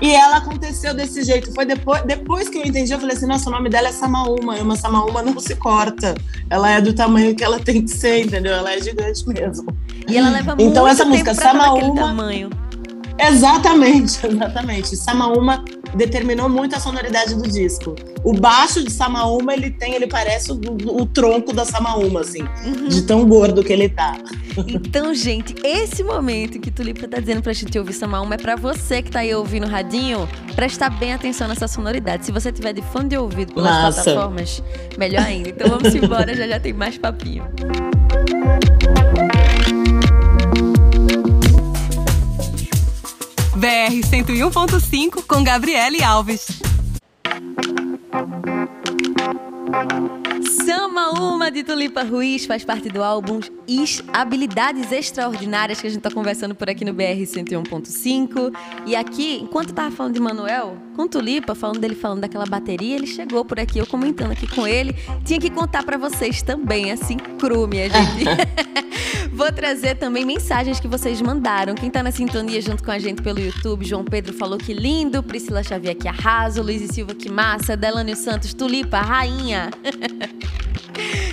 E 0.00 0.14
ela 0.14 0.38
aconteceu 0.38 0.94
desse 0.94 1.22
jeito. 1.22 1.52
Foi 1.52 1.64
depois, 1.64 2.02
depois 2.02 2.48
que 2.48 2.58
eu 2.58 2.64
entendi, 2.64 2.92
eu 2.92 2.98
falei 2.98 3.16
assim: 3.16 3.26
nossa, 3.26 3.48
o 3.48 3.52
nome 3.52 3.68
dela 3.68 3.88
é 3.88 3.92
Samaúma. 3.92 4.56
E 4.56 4.62
uma 4.62 4.76
Samaúma 4.76 5.22
não 5.22 5.38
se 5.38 5.54
corta. 5.56 6.14
Ela 6.48 6.70
é 6.70 6.80
do 6.80 6.92
tamanho 6.92 7.34
que 7.34 7.44
ela 7.44 7.60
tem 7.60 7.82
que 7.82 7.90
ser, 7.90 8.24
entendeu? 8.24 8.52
Ela 8.52 8.74
é 8.74 8.80
gigante 8.80 9.26
mesmo. 9.28 9.66
E 10.08 10.16
ela 10.16 10.30
leva 10.30 10.52
então, 10.52 10.56
muito 10.56 10.70
então, 10.70 10.88
essa 10.88 11.04
música, 11.04 11.34
Samaúma, 11.34 11.94
tamanho. 11.94 12.50
Exatamente, 13.20 14.24
exatamente. 14.26 14.96
Samaúma 14.96 15.64
determinou 15.94 16.48
muito 16.48 16.74
a 16.74 16.80
sonoridade 16.80 17.34
do 17.34 17.42
disco. 17.42 17.94
O 18.24 18.32
baixo 18.32 18.82
de 18.82 18.90
Samaúma, 18.90 19.52
ele 19.52 19.70
tem, 19.70 19.94
ele 19.94 20.06
parece 20.06 20.52
o, 20.52 20.60
o 20.86 21.06
tronco 21.06 21.52
da 21.52 21.64
Samaúma, 21.64 22.20
assim, 22.20 22.42
uhum. 22.64 22.88
de 22.88 23.02
tão 23.02 23.26
gordo 23.26 23.62
que 23.62 23.72
ele 23.72 23.88
tá. 23.88 24.16
Então, 24.66 25.14
gente, 25.14 25.54
esse 25.64 26.02
momento 26.02 26.58
que 26.58 26.70
Tulipa 26.70 27.06
tá 27.06 27.20
dizendo 27.20 27.40
pra 27.40 27.52
gente 27.52 27.78
ouvir 27.78 27.92
Samaúma 27.92 28.34
é 28.34 28.38
pra 28.38 28.56
você 28.56 29.00
que 29.00 29.10
tá 29.10 29.20
aí 29.20 29.34
ouvindo 29.34 29.64
o 29.64 29.68
radinho, 29.68 30.28
prestar 30.54 30.90
bem 30.90 31.12
atenção 31.12 31.46
nessa 31.48 31.68
sonoridade. 31.68 32.26
Se 32.26 32.32
você 32.32 32.50
tiver 32.50 32.72
de 32.72 32.82
fone 32.82 33.08
de 33.08 33.16
ouvido 33.16 33.54
pelas 33.54 33.70
Nossa. 33.70 34.02
plataformas, 34.02 34.62
melhor 34.98 35.24
ainda. 35.24 35.50
Então 35.50 35.68
vamos 35.68 35.94
embora, 35.94 36.34
já 36.34 36.46
já 36.46 36.58
tem 36.58 36.72
mais 36.72 36.98
papinho. 36.98 37.44
BR 43.60 43.92
101.5 43.92 45.22
com 45.26 45.44
Gabriele 45.44 46.02
Alves. 46.02 46.46
Sama 50.50 51.10
Uma 51.10 51.48
de 51.48 51.62
Tulipa 51.62 52.02
Ruiz 52.02 52.44
faz 52.44 52.64
parte 52.64 52.88
do 52.88 53.04
álbum 53.04 53.38
Is 53.68 54.02
Habilidades 54.12 54.90
Extraordinárias 54.90 55.80
que 55.80 55.86
a 55.86 55.90
gente 55.90 56.02
tá 56.02 56.10
conversando 56.10 56.56
por 56.56 56.68
aqui 56.68 56.84
no 56.84 56.92
BR 56.92 57.22
101.5. 57.22 58.52
E 58.84 58.96
aqui, 58.96 59.38
enquanto 59.40 59.72
tava 59.72 59.94
falando 59.94 60.14
de 60.14 60.20
Manuel, 60.20 60.76
com 60.96 61.06
Tulipa, 61.06 61.54
falando 61.54 61.78
dele 61.78 61.94
falando 61.94 62.22
daquela 62.22 62.46
bateria, 62.46 62.96
ele 62.96 63.06
chegou 63.06 63.44
por 63.44 63.60
aqui, 63.60 63.78
eu 63.78 63.86
comentando 63.86 64.32
aqui 64.32 64.48
com 64.48 64.66
ele. 64.66 64.92
Tinha 65.24 65.38
que 65.38 65.50
contar 65.50 65.84
para 65.84 65.96
vocês 65.96 66.42
também, 66.42 66.90
assim, 66.90 67.16
cru, 67.16 67.68
minha 67.68 67.88
gente. 67.88 68.24
Vou 69.32 69.50
trazer 69.52 69.96
também 69.96 70.24
mensagens 70.24 70.80
que 70.80 70.88
vocês 70.88 71.22
mandaram. 71.22 71.74
Quem 71.74 71.90
tá 71.90 72.02
na 72.02 72.10
sintonia 72.10 72.60
junto 72.60 72.82
com 72.82 72.90
a 72.90 72.98
gente 72.98 73.22
pelo 73.22 73.38
YouTube, 73.38 73.86
João 73.86 74.04
Pedro 74.04 74.32
falou 74.32 74.58
que 74.58 74.74
lindo, 74.74 75.22
Priscila 75.22 75.62
Xavier 75.62 75.94
que 75.94 76.08
arrasa, 76.08 76.60
Luiz 76.60 76.82
e 76.82 76.92
Silva 76.92 77.14
que 77.14 77.30
massa, 77.30 77.76
Delânio 77.76 78.16
Santos, 78.16 78.52
Tulipa, 78.52 79.00
rainha. 79.00 79.70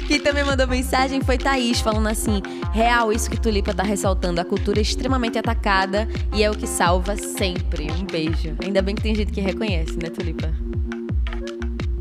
Quem 0.07 0.21
também 0.21 0.43
mandou 0.43 0.65
mensagem 0.67 1.19
foi 1.21 1.37
Thaís, 1.37 1.81
falando 1.81 2.07
assim: 2.07 2.41
real, 2.71 3.11
isso 3.11 3.29
que 3.29 3.39
Tulipa 3.39 3.73
tá 3.73 3.83
ressaltando. 3.83 4.39
A 4.39 4.45
cultura 4.45 4.79
é 4.79 4.81
extremamente 4.81 5.37
atacada 5.37 6.07
e 6.33 6.41
é 6.41 6.49
o 6.49 6.55
que 6.55 6.65
salva 6.65 7.17
sempre. 7.17 7.91
Um 7.91 8.05
beijo. 8.05 8.55
Ainda 8.63 8.81
bem 8.81 8.95
que 8.95 9.01
tem 9.01 9.13
gente 9.13 9.31
que 9.33 9.41
reconhece, 9.41 9.97
né, 10.01 10.09
Tulipa? 10.09 10.49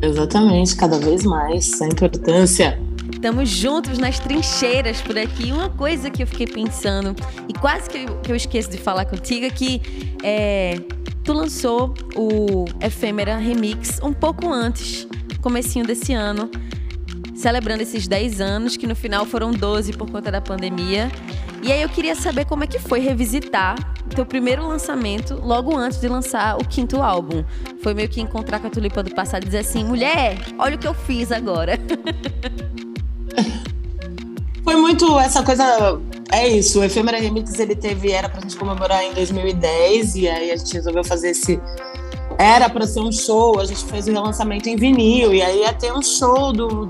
Exatamente, 0.01 0.77
cada 0.77 0.99
vez 0.99 1.25
mais. 1.25 1.81
A 1.83 1.87
importância. 1.87 2.79
Estamos 3.13 3.49
juntos 3.49 3.99
nas 3.99 4.21
trincheiras 4.21 5.01
por 5.01 5.19
aqui. 5.19 5.51
Uma 5.51 5.71
coisa 5.71 6.09
que 6.09 6.23
eu 6.23 6.27
fiquei 6.29 6.47
pensando, 6.47 7.17
e 7.49 7.53
quase 7.55 7.91
que 7.91 7.99
eu, 7.99 8.17
que 8.19 8.31
eu 8.31 8.37
esqueço 8.37 8.71
de 8.71 8.79
falar 8.79 9.07
contigo, 9.07 9.47
é 9.47 9.51
que 9.51 9.83
é, 10.23 10.79
tu 11.25 11.33
lançou 11.33 11.93
o 12.15 12.67
Efêmera 12.81 13.37
Remix 13.37 13.99
um 14.03 14.13
pouco 14.13 14.53
antes, 14.53 15.09
comecinho 15.41 15.85
desse 15.85 16.13
ano 16.13 16.49
celebrando 17.37 17.83
esses 17.83 18.09
10 18.09 18.41
anos, 18.41 18.77
que 18.77 18.87
no 18.87 18.97
final 18.97 19.25
foram 19.27 19.53
12 19.53 19.93
por 19.93 20.11
conta 20.11 20.31
da 20.31 20.41
pandemia. 20.41 21.11
E 21.63 21.71
aí 21.71 21.83
eu 21.83 21.89
queria 21.89 22.15
saber 22.15 22.45
como 22.45 22.65
é 22.65 22.67
que 22.67 22.79
foi 22.79 23.01
revisitar 23.01 23.77
teu 24.17 24.25
primeiro 24.25 24.67
lançamento 24.67 25.35
logo 25.35 25.77
antes 25.77 26.01
de 26.01 26.09
lançar 26.09 26.57
o 26.57 26.67
quinto 26.67 27.03
álbum. 27.03 27.45
Foi 27.83 27.93
meio 27.93 28.09
que 28.09 28.21
encontrar 28.21 28.59
com 28.59 28.67
a 28.67 28.71
Tulipa 28.71 29.03
do 29.03 29.15
passado 29.15 29.43
e 29.43 29.47
dizer 29.47 29.59
assim: 29.59 29.85
mulher, 29.85 30.39
olha 30.59 30.77
o 30.77 30.79
que 30.79 30.89
eu 30.89 30.95
fiz 30.95 31.31
agora. 31.31 31.79
Foi 34.65 34.75
muito 34.75 35.17
essa 35.21 35.43
coisa. 35.45 36.01
É 36.33 36.49
isso, 36.49 36.81
o 36.81 36.85
Efêmera 36.85 37.21
Remix 37.21 37.57
ele 37.61 37.77
teve, 37.77 38.11
era 38.11 38.29
pra 38.29 38.41
gente 38.41 38.57
comemorar 38.57 39.05
em 39.05 39.15
2010, 39.15 40.17
e 40.17 40.29
aí 40.29 40.51
a 40.51 40.57
gente 40.57 40.75
resolveu 40.75 41.05
fazer 41.05 41.31
esse 41.31 41.61
era 42.39 42.69
para 42.69 42.87
ser 42.87 43.01
um 43.01 43.11
show, 43.11 43.59
a 43.61 43.65
gente 43.65 43.85
fez 43.85 44.07
o 44.07 44.13
relançamento 44.13 44.69
em 44.69 44.77
vinil, 44.77 45.33
e 45.35 45.43
aí 45.43 45.61
ia 45.61 45.73
ter 45.73 45.93
um 45.93 46.03
show 46.03 46.53
do. 46.53 46.89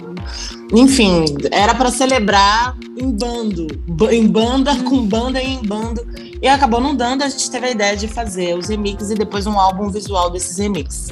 Enfim, 0.73 1.25
era 1.53 1.75
para 1.75 1.91
celebrar 1.91 2.77
em 2.97 3.11
bando, 3.13 3.67
em 4.11 4.27
banda, 4.27 4.75
com 4.85 5.07
banda 5.07 5.41
e 5.41 5.55
em 5.55 5.63
bando. 5.63 6.05
E 6.43 6.49
acabou 6.49 6.81
não 6.81 6.95
dando, 6.95 7.23
a 7.23 7.29
gente 7.29 7.51
teve 7.51 7.67
a 7.67 7.71
ideia 7.71 7.97
de 7.97 8.09
fazer 8.09 8.57
os 8.57 8.69
remixes 8.69 9.11
e 9.11 9.15
depois 9.15 9.47
um 9.47 9.59
álbum 9.59 9.89
visual 9.89 10.31
desses 10.31 10.59
remixes. 10.59 11.09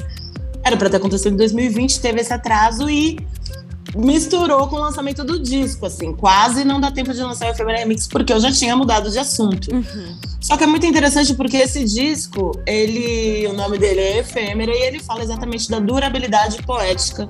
Era 0.63 0.75
para 0.77 0.89
ter 0.89 0.97
acontecido 0.97 1.33
em 1.33 1.37
2020, 1.37 1.99
teve 1.99 2.21
esse 2.21 2.33
atraso 2.33 2.89
e 2.89 3.19
misturou 3.95 4.67
com 4.67 4.75
o 4.75 4.79
lançamento 4.79 5.23
do 5.23 5.39
disco, 5.39 5.85
assim. 5.85 6.13
Quase 6.13 6.63
não 6.65 6.79
dá 6.79 6.91
tempo 6.91 7.13
de 7.13 7.21
lançar 7.21 7.47
o 7.47 7.51
Efêmera 7.51 7.79
Remix, 7.79 8.07
porque 8.07 8.33
eu 8.33 8.39
já 8.39 8.51
tinha 8.51 8.75
mudado 8.75 9.09
de 9.09 9.17
assunto. 9.17 9.73
Uhum. 9.73 10.17
Só 10.41 10.57
que 10.57 10.63
é 10.63 10.67
muito 10.67 10.85
interessante 10.85 11.33
porque 11.33 11.57
esse 11.57 11.83
disco, 11.85 12.51
ele, 12.67 13.47
o 13.47 13.53
nome 13.53 13.77
dele 13.77 14.01
é 14.01 14.19
Efêmera 14.19 14.71
e 14.71 14.81
ele 14.81 14.99
fala 14.99 15.23
exatamente 15.23 15.69
da 15.69 15.79
durabilidade 15.79 16.61
poética 16.63 17.27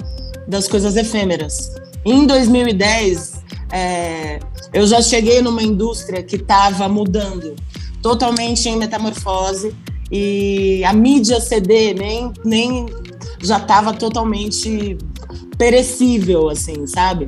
das 0.48 0.68
coisas 0.68 0.96
efêmeras. 0.96 1.72
Em 2.04 2.26
2010, 2.26 3.44
é, 3.72 4.40
eu 4.74 4.86
já 4.86 5.02
cheguei 5.02 5.42
numa 5.42 5.64
indústria 5.64 6.22
que 6.22 6.36
estava 6.36 6.88
mudando, 6.90 7.56
totalmente 8.02 8.68
em 8.68 8.78
metamorfose, 8.78 9.74
e 10.12 10.84
a 10.86 10.94
mídia 10.94 11.40
CD 11.40 11.94
nem, 11.94 12.32
nem 12.44 12.86
já 13.42 13.58
estava 13.58 13.94
totalmente 13.94 14.98
perecível, 15.58 16.50
assim, 16.50 16.86
sabe? 16.88 17.26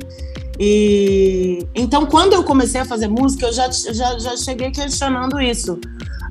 E 0.58 1.66
então, 1.74 2.06
quando 2.06 2.32
eu 2.32 2.42
comecei 2.42 2.80
a 2.80 2.84
fazer 2.84 3.08
música, 3.08 3.46
eu 3.46 3.52
já, 3.52 3.70
já, 3.70 4.18
já 4.18 4.36
cheguei 4.36 4.70
questionando 4.70 5.40
isso, 5.40 5.78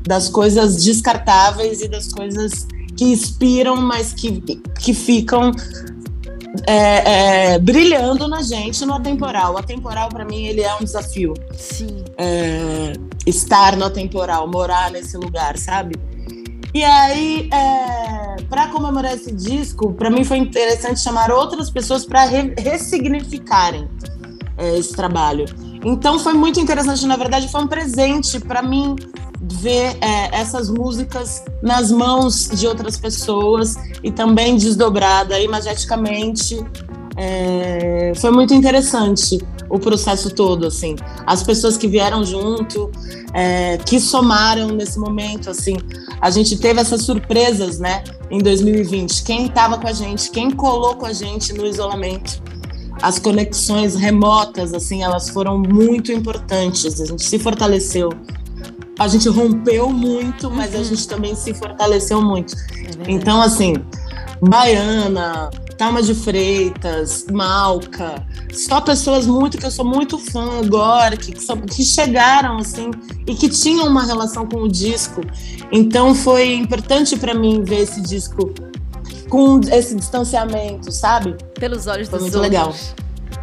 das 0.05 0.27
coisas 0.29 0.83
descartáveis 0.83 1.81
e 1.81 1.87
das 1.87 2.11
coisas 2.11 2.67
que 2.95 3.05
inspiram, 3.05 3.75
mas 3.77 4.13
que, 4.13 4.41
que 4.79 4.93
ficam 4.93 5.51
é, 6.65 7.53
é, 7.53 7.59
brilhando 7.59 8.27
na 8.27 8.41
gente 8.41 8.85
no 8.85 8.93
atemporal. 8.93 9.53
O 9.53 9.57
atemporal, 9.57 10.09
para 10.09 10.25
mim, 10.25 10.45
ele 10.45 10.61
é 10.61 10.75
um 10.75 10.83
desafio. 10.83 11.33
Sim. 11.55 12.03
É, 12.17 12.93
estar 13.25 13.75
no 13.75 13.85
atemporal, 13.85 14.47
morar 14.47 14.91
nesse 14.91 15.17
lugar, 15.17 15.57
sabe? 15.57 15.95
E 16.73 16.83
aí, 16.83 17.49
é, 17.51 18.41
para 18.43 18.67
comemorar 18.67 19.13
esse 19.13 19.31
disco, 19.33 19.93
para 19.93 20.09
mim 20.09 20.23
foi 20.23 20.37
interessante 20.37 20.99
chamar 20.99 21.31
outras 21.31 21.69
pessoas 21.69 22.05
para 22.05 22.25
re 22.25 22.53
ressignificarem 22.57 23.87
é, 24.57 24.77
esse 24.77 24.93
trabalho. 24.93 25.45
Então 25.83 26.19
foi 26.19 26.33
muito 26.33 26.59
interessante, 26.59 27.05
na 27.05 27.15
verdade, 27.15 27.47
foi 27.49 27.61
um 27.61 27.67
presente 27.67 28.39
para 28.39 28.61
mim 28.61 28.95
ver 29.41 29.97
é, 30.01 30.35
essas 30.35 30.69
músicas 30.69 31.43
nas 31.61 31.91
mãos 31.91 32.49
de 32.49 32.67
outras 32.67 32.97
pessoas 32.97 33.75
e 34.03 34.11
também 34.11 34.57
desdobrada 34.57 35.39
imageticamente. 35.39 36.63
É, 37.15 38.11
foi 38.15 38.29
muito 38.29 38.53
interessante 38.53 39.39
o 39.69 39.79
processo 39.79 40.29
todo, 40.29 40.67
assim. 40.67 40.95
As 41.25 41.43
pessoas 41.43 41.77
que 41.77 41.87
vieram 41.87 42.23
junto, 42.23 42.91
é, 43.33 43.77
que 43.77 43.99
somaram 43.99 44.69
nesse 44.69 44.99
momento, 44.99 45.49
assim. 45.49 45.77
A 46.21 46.29
gente 46.29 46.57
teve 46.57 46.79
essas 46.79 47.01
surpresas, 47.03 47.79
né, 47.79 48.03
em 48.29 48.39
2020. 48.39 49.23
Quem 49.23 49.45
estava 49.45 49.77
com 49.77 49.87
a 49.87 49.93
gente, 49.93 50.29
quem 50.31 50.51
colou 50.51 50.95
com 50.95 51.05
a 51.05 51.13
gente 51.13 51.53
no 51.53 51.65
isolamento. 51.65 52.41
As 53.01 53.19
conexões 53.19 53.95
remotas, 53.95 54.73
assim, 54.73 55.03
elas 55.03 55.29
foram 55.29 55.59
muito 55.59 56.11
importantes. 56.11 56.99
A 56.99 57.05
gente 57.05 57.23
se 57.23 57.37
fortaleceu 57.37 58.09
a 58.99 59.07
gente 59.07 59.29
rompeu 59.29 59.89
muito, 59.89 60.49
mas 60.49 60.73
a 60.73 60.79
uhum. 60.79 60.83
gente 60.83 61.07
também 61.07 61.35
se 61.35 61.53
fortaleceu 61.53 62.21
muito. 62.21 62.55
É 62.55 63.11
então, 63.11 63.41
assim, 63.41 63.75
Baiana, 64.41 65.49
Talma 65.77 66.01
de 66.01 66.15
Freitas, 66.15 67.27
Malca, 67.31 68.25
só 68.51 68.81
pessoas 68.81 69.27
muito 69.27 69.59
que 69.59 69.65
eu 69.65 69.69
sou 69.69 69.85
muito 69.85 70.17
fã 70.17 70.59
agora, 70.59 71.15
que, 71.15 71.31
que, 71.31 71.61
que 71.67 71.83
chegaram 71.83 72.57
assim 72.57 72.89
e 73.27 73.35
que 73.35 73.47
tinham 73.47 73.87
uma 73.87 74.03
relação 74.03 74.47
com 74.47 74.63
o 74.63 74.67
disco. 74.67 75.21
Então 75.71 76.15
foi 76.15 76.55
importante 76.55 77.15
para 77.15 77.35
mim 77.35 77.63
ver 77.63 77.81
esse 77.81 78.01
disco 78.01 78.51
com 79.29 79.59
esse 79.71 79.95
distanciamento, 79.95 80.91
sabe? 80.91 81.35
Pelos 81.59 81.85
olhos 81.85 82.09
foi 82.09 82.19
dos 82.19 82.29
muito 82.31 82.41
outros. 82.41 82.41
legal. 82.41 82.75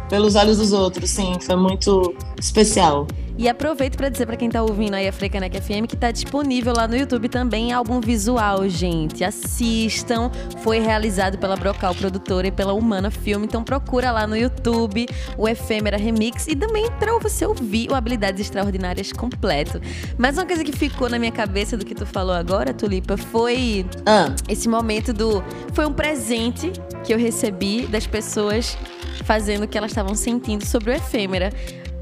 Pelos 0.09 0.35
olhos 0.35 0.57
dos 0.57 0.73
outros, 0.73 1.09
sim, 1.09 1.35
foi 1.39 1.55
muito 1.55 2.13
especial. 2.39 3.07
E 3.37 3.49
aproveito 3.49 3.97
para 3.97 4.07
dizer 4.07 4.25
para 4.25 4.37
quem 4.37 4.49
tá 4.49 4.61
ouvindo 4.61 4.93
aí 4.93 5.07
a 5.07 5.11
Frecanec 5.11 5.59
FM 5.59 5.87
que 5.87 5.97
tá 5.97 6.09
disponível 6.09 6.73
lá 6.73 6.87
no 6.87 6.95
YouTube 6.95 7.27
também 7.27 7.73
álbum 7.73 7.99
visual, 7.99 8.67
gente. 8.69 9.25
Assistam. 9.25 10.31
Foi 10.61 10.79
realizado 10.79 11.37
pela 11.37 11.57
Brocal 11.57 11.93
Produtora 11.93 12.47
e 12.47 12.51
pela 12.51 12.73
Humana 12.73 13.11
Filme. 13.11 13.45
Então 13.45 13.61
procura 13.61 14.09
lá 14.11 14.25
no 14.25 14.37
YouTube 14.37 15.05
o 15.37 15.49
Efêmera 15.49 15.97
Remix 15.97 16.47
e 16.47 16.55
também 16.55 16.89
para 16.97 17.17
você 17.19 17.45
ouvir 17.45 17.89
o 17.91 17.95
Habilidades 17.95 18.39
Extraordinárias 18.39 19.11
completo. 19.11 19.81
Mas 20.17 20.37
uma 20.37 20.45
coisa 20.45 20.63
que 20.63 20.71
ficou 20.71 21.09
na 21.09 21.19
minha 21.19 21.31
cabeça 21.31 21.75
do 21.75 21.85
que 21.85 21.93
tu 21.93 22.05
falou 22.05 22.33
agora, 22.33 22.73
Tulipa, 22.73 23.17
foi 23.17 23.85
ah. 24.05 24.33
esse 24.47 24.69
momento 24.69 25.11
do. 25.11 25.43
Foi 25.73 25.85
um 25.85 25.93
presente 25.93 26.71
que 27.03 27.13
eu 27.13 27.17
recebi 27.17 27.85
das 27.85 28.07
pessoas 28.07 28.77
fazendo 29.25 29.63
o 29.63 29.67
que 29.67 29.77
elas 29.77 29.91
estavam 29.91 30.15
sentindo 30.15 30.65
sobre 30.65 30.91
o 30.91 30.93
Efêmera. 30.93 31.51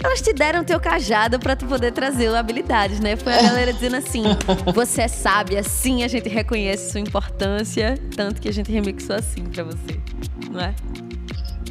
Elas 0.04 0.22
te 0.22 0.34
deram 0.34 0.64
teu 0.64 0.80
cajado 0.80 1.40
para 1.40 1.56
tu 1.56 1.66
poder 1.66 1.92
trazer 1.92 2.34
habilidades, 2.36 3.00
né? 3.00 3.16
Foi 3.16 3.34
a 3.34 3.42
galera 3.42 3.72
dizendo 3.72 3.96
assim: 3.96 4.24
você 4.76 5.04
é 5.04 5.08
sábia, 5.08 5.62
assim 5.62 6.04
a 6.04 6.08
gente 6.08 6.28
reconhece 6.28 6.92
sua 6.92 7.00
importância, 7.00 7.98
tanto 8.16 8.42
que 8.42 8.50
a 8.50 8.54
gente 8.54 8.72
remixou 8.72 9.16
assim 9.16 9.44
para 9.46 9.64
você, 9.64 10.00
não 10.52 10.60
é? 10.60 10.76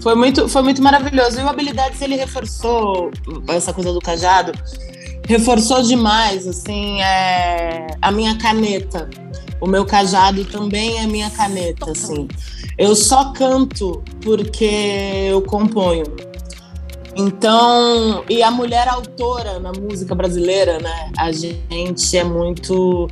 Foi 0.03 0.17
muito, 0.17 0.49
foi 0.49 0.63
muito 0.63 0.83
maravilhoso. 0.83 1.39
E 1.39 1.45
o 1.45 1.49
Habilidades, 1.49 2.01
ele 2.03 2.17
reforçou 2.17 3.13
essa 3.49 3.73
coisa 3.73 3.93
do 3.93 4.01
cajado, 4.01 4.53
reforçou 5.29 5.81
demais, 5.83 6.47
assim, 6.49 7.01
é, 7.01 7.87
a 8.01 8.11
minha 8.11 8.37
caneta. 8.37 9.09
O 9.61 9.67
meu 9.67 9.85
cajado 9.85 10.45
também 10.47 10.99
é 10.99 11.07
minha 11.07 11.31
caneta, 11.31 11.93
assim. 11.93 12.27
Eu 12.77 12.97
só 12.97 13.33
canto 13.33 14.03
porque 14.23 15.29
eu 15.31 15.41
componho. 15.43 16.03
Então, 17.17 18.25
e 18.29 18.43
a 18.43 18.51
mulher 18.51 18.89
autora 18.89 19.59
na 19.59 19.73
música 19.73 20.15
brasileira, 20.15 20.79
né? 20.79 21.13
A 21.19 21.31
gente 21.31 22.17
é 22.17 22.25
muito 22.25 23.09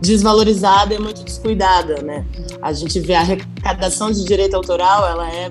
desvalorizada 0.00 0.94
e 0.94 0.98
muito 0.98 1.24
descuidada, 1.24 2.02
né? 2.02 2.26
A 2.60 2.72
gente 2.72 3.00
vê 3.00 3.14
a 3.14 3.20
arrecadação 3.20 4.10
de 4.10 4.24
direito 4.24 4.54
autoral, 4.54 5.06
ela 5.06 5.30
é, 5.30 5.50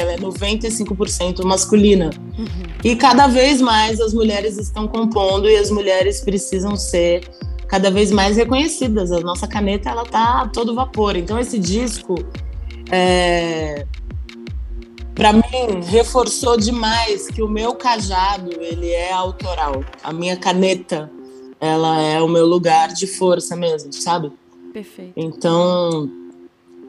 ela 0.00 0.12
é 0.12 0.16
95% 0.16 1.44
masculina. 1.44 2.10
Uhum. 2.38 2.46
E 2.82 2.96
cada 2.96 3.26
vez 3.26 3.60
mais 3.60 4.00
as 4.00 4.14
mulheres 4.14 4.56
estão 4.56 4.88
compondo 4.88 5.48
e 5.48 5.56
as 5.56 5.70
mulheres 5.70 6.20
precisam 6.20 6.76
ser 6.76 7.28
cada 7.68 7.90
vez 7.90 8.10
mais 8.10 8.36
reconhecidas. 8.36 9.12
A 9.12 9.20
nossa 9.20 9.46
caneta, 9.46 9.90
ela 9.90 10.04
tá 10.04 10.42
a 10.42 10.48
todo 10.48 10.74
vapor. 10.74 11.16
Então 11.16 11.38
esse 11.38 11.58
disco 11.58 12.14
é, 12.90 13.86
para 15.14 15.32
mim 15.32 15.42
reforçou 15.86 16.56
demais 16.56 17.28
que 17.28 17.42
o 17.42 17.48
meu 17.48 17.74
cajado 17.74 18.50
ele 18.60 18.90
é 18.90 19.12
autoral. 19.12 19.84
A 20.02 20.12
minha 20.12 20.36
caneta 20.36 21.10
ela 21.60 22.00
é 22.00 22.20
o 22.20 22.28
meu 22.28 22.46
lugar 22.46 22.88
de 22.92 23.06
força 23.06 23.54
mesmo, 23.54 23.92
sabe? 23.92 24.32
Perfeito. 24.72 25.12
Então 25.14 26.10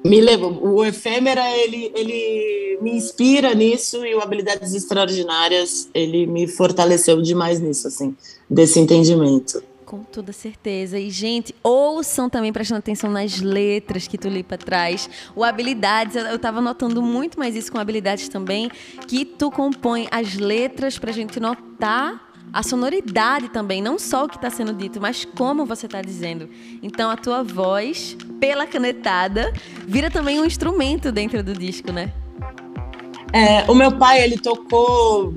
me 0.04 0.22
levou. 0.22 0.64
O 0.64 0.86
efêmera 0.86 1.50
ele 1.58 1.92
ele 1.96 2.80
me 2.82 2.92
inspira 2.92 3.54
nisso 3.54 4.06
e 4.06 4.16
o 4.16 4.22
habilidades 4.22 4.74
extraordinárias 4.74 5.90
ele 5.94 6.26
me 6.26 6.48
fortaleceu 6.48 7.22
demais 7.22 7.60
nisso 7.60 7.88
assim 7.88 8.16
desse 8.50 8.80
entendimento. 8.80 9.62
Com 9.92 10.04
toda 10.04 10.32
certeza. 10.32 10.98
E, 10.98 11.10
gente, 11.10 11.54
ouçam 11.62 12.30
também 12.30 12.54
prestando 12.54 12.80
atenção 12.80 13.12
nas 13.12 13.42
letras 13.42 14.08
que 14.08 14.18
Tulipa 14.18 14.58
traz. 14.58 15.10
O 15.36 15.44
habilidades, 15.44 16.16
eu 16.16 16.38
estava 16.38 16.62
notando 16.62 17.02
muito 17.02 17.38
mais 17.38 17.58
isso 17.58 17.70
com 17.70 17.78
habilidades 17.78 18.30
também, 18.30 18.72
que 19.06 19.26
tu 19.26 19.52
compõe 19.52 20.08
as 20.10 20.36
letras 20.36 20.98
para 20.98 21.12
gente 21.12 21.42
notar 21.42 22.32
a 22.54 22.64
sonoridade 22.64 23.50
também, 23.50 23.82
não 23.82 24.00
só 24.00 24.24
o 24.24 24.30
que 24.30 24.38
está 24.38 24.50
sendo 24.50 24.72
dito, 24.72 25.02
mas 25.02 25.26
como 25.26 25.66
você 25.66 25.88
está 25.88 26.02
dizendo. 26.02 26.48
Então 26.82 27.12
a 27.12 27.18
tua 27.18 27.44
voz, 27.44 28.16
pela 28.40 28.66
canetada, 28.66 29.52
vira 29.86 30.10
também 30.10 30.40
um 30.40 30.46
instrumento 30.46 31.12
dentro 31.12 31.44
do 31.44 31.52
disco, 31.52 31.92
né? 31.92 32.14
É, 33.34 33.70
o 33.70 33.76
meu 33.76 33.92
pai, 33.98 34.24
ele 34.24 34.38
tocou 34.38 35.34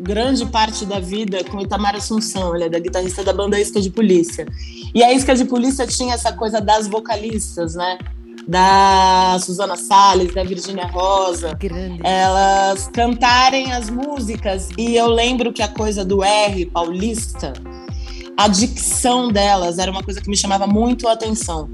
grande 0.00 0.44
parte 0.46 0.84
da 0.84 0.98
vida 0.98 1.42
com 1.44 1.60
Itamar 1.60 1.96
Assunção, 1.96 2.54
ele 2.54 2.64
é 2.64 2.68
da 2.68 2.78
guitarrista 2.78 3.22
da 3.22 3.32
banda 3.32 3.60
Isca 3.60 3.80
de 3.80 3.90
Polícia. 3.90 4.46
E 4.94 5.02
a 5.02 5.12
Isca 5.12 5.34
de 5.34 5.44
Polícia 5.44 5.86
tinha 5.86 6.14
essa 6.14 6.32
coisa 6.32 6.60
das 6.60 6.86
vocalistas, 6.86 7.74
né? 7.74 7.98
Da 8.46 9.38
Susana 9.40 9.76
Salles, 9.76 10.32
da 10.32 10.44
Virgínia 10.44 10.86
Rosa. 10.86 11.54
Grande. 11.54 12.00
Elas 12.04 12.88
cantarem 12.92 13.72
as 13.72 13.90
músicas. 13.90 14.68
E 14.78 14.94
eu 14.94 15.08
lembro 15.08 15.52
que 15.52 15.62
a 15.62 15.68
coisa 15.68 16.04
do 16.04 16.22
R 16.22 16.66
paulista, 16.66 17.52
a 18.36 18.46
dicção 18.46 19.32
delas 19.32 19.78
era 19.78 19.90
uma 19.90 20.02
coisa 20.02 20.20
que 20.20 20.30
me 20.30 20.36
chamava 20.36 20.66
muito 20.66 21.08
a 21.08 21.12
atenção. 21.12 21.68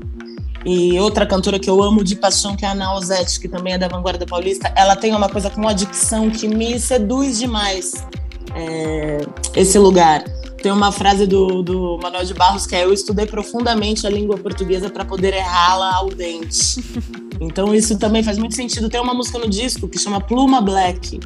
E 0.64 0.98
outra 1.01 1.27
cantora 1.27 1.59
que 1.59 1.68
eu 1.68 1.83
amo 1.83 2.05
de 2.05 2.16
paixão, 2.16 2.55
que 2.55 2.64
é 2.64 2.68
a 2.68 2.72
Ana 2.72 2.94
Ozette, 2.94 3.40
que 3.40 3.48
também 3.48 3.75
é 3.75 3.79
da 3.79 3.88
Vanguarda 3.88 4.25
Paulista, 4.25 4.72
ela 4.77 4.94
tem 4.94 5.14
uma 5.14 5.29
coisa 5.29 5.51
com 5.51 5.61
uma 5.61 5.75
dicção 5.75 6.31
que 6.31 6.46
me 6.46 6.79
seduz 6.79 7.38
demais 7.38 8.07
é, 8.55 9.27
esse 9.57 9.79
lugar. 9.79 10.25
Tem 10.62 10.70
uma 10.70 10.92
frase 10.92 11.27
do, 11.27 11.62
do 11.62 11.98
Manuel 12.01 12.25
de 12.25 12.35
Barros 12.35 12.66
que 12.66 12.77
é: 12.77 12.85
Eu 12.85 12.92
estudei 12.92 13.27
profundamente 13.27 14.07
a 14.07 14.11
língua 14.11 14.38
portuguesa 14.38 14.88
para 14.88 15.05
poder 15.05 15.35
errá-la 15.35 15.94
ao 15.96 16.09
dente. 16.09 16.83
Então, 17.40 17.75
isso 17.75 17.98
também 17.98 18.22
faz 18.22 18.38
muito 18.38 18.55
sentido. 18.55 18.88
Tem 18.88 19.01
uma 19.01 19.12
música 19.12 19.37
no 19.37 19.51
disco 19.51 19.88
que 19.88 19.98
chama 19.98 20.20
Pluma 20.20 20.61
Black, 20.61 21.18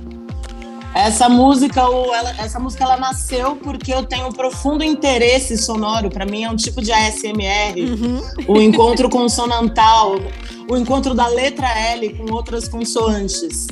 essa 0.96 1.28
música, 1.28 1.80
ela, 1.80 2.30
essa 2.38 2.59
música 2.59 2.85
ela 2.85 2.96
nasceu 2.96 3.56
porque 3.56 3.92
eu 3.92 4.04
tenho 4.04 4.28
um 4.28 4.32
profundo 4.32 4.82
interesse 4.82 5.59
sonoro. 5.59 6.09
Para 6.09 6.24
mim 6.24 6.44
é 6.44 6.50
um 6.50 6.56
tipo 6.56 6.80
de 6.80 6.90
ASMR. 6.90 7.78
Uhum. 7.78 8.22
O 8.48 8.61
encontro 8.61 9.11
consonantal, 9.11 10.14
o 10.70 10.76
encontro 10.76 11.14
da 11.14 11.26
letra 11.26 11.68
L 11.68 12.14
com 12.14 12.32
outras 12.32 12.66
consoantes. 12.66 13.66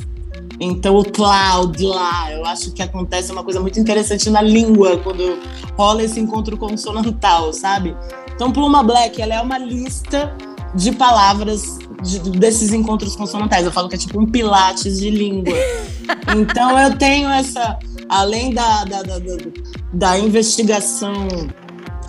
Então 0.59 0.95
o 0.95 1.03
cloud 1.03 1.83
lá, 1.83 2.31
eu 2.31 2.45
acho 2.45 2.71
que 2.71 2.81
acontece 2.81 3.31
uma 3.31 3.43
coisa 3.43 3.59
muito 3.59 3.79
interessante 3.79 4.29
na 4.29 4.41
língua 4.41 4.97
quando 4.97 5.39
rola 5.75 6.03
esse 6.03 6.19
encontro 6.19 6.55
consonantal, 6.55 7.51
sabe? 7.51 7.97
Então 8.33 8.51
Pluma 8.51 8.83
Black, 8.83 9.21
ela 9.21 9.35
é 9.35 9.41
uma 9.41 9.57
lista 9.57 10.31
de 10.75 10.91
palavras 10.91 11.79
de, 12.03 12.19
desses 12.31 12.73
encontros 12.73 13.15
consonantais. 13.15 13.65
Eu 13.65 13.71
falo 13.71 13.89
que 13.89 13.95
é 13.95 13.97
tipo 13.97 14.19
um 14.19 14.25
pilates 14.25 14.99
de 14.99 15.09
língua. 15.09 15.55
Então 16.35 16.77
eu 16.77 16.95
tenho 16.97 17.29
essa, 17.29 17.79
além 18.09 18.53
da, 18.53 18.83
da, 18.83 19.01
da, 19.01 19.19
da, 19.19 19.37
da 19.93 20.19
investigação 20.19 21.27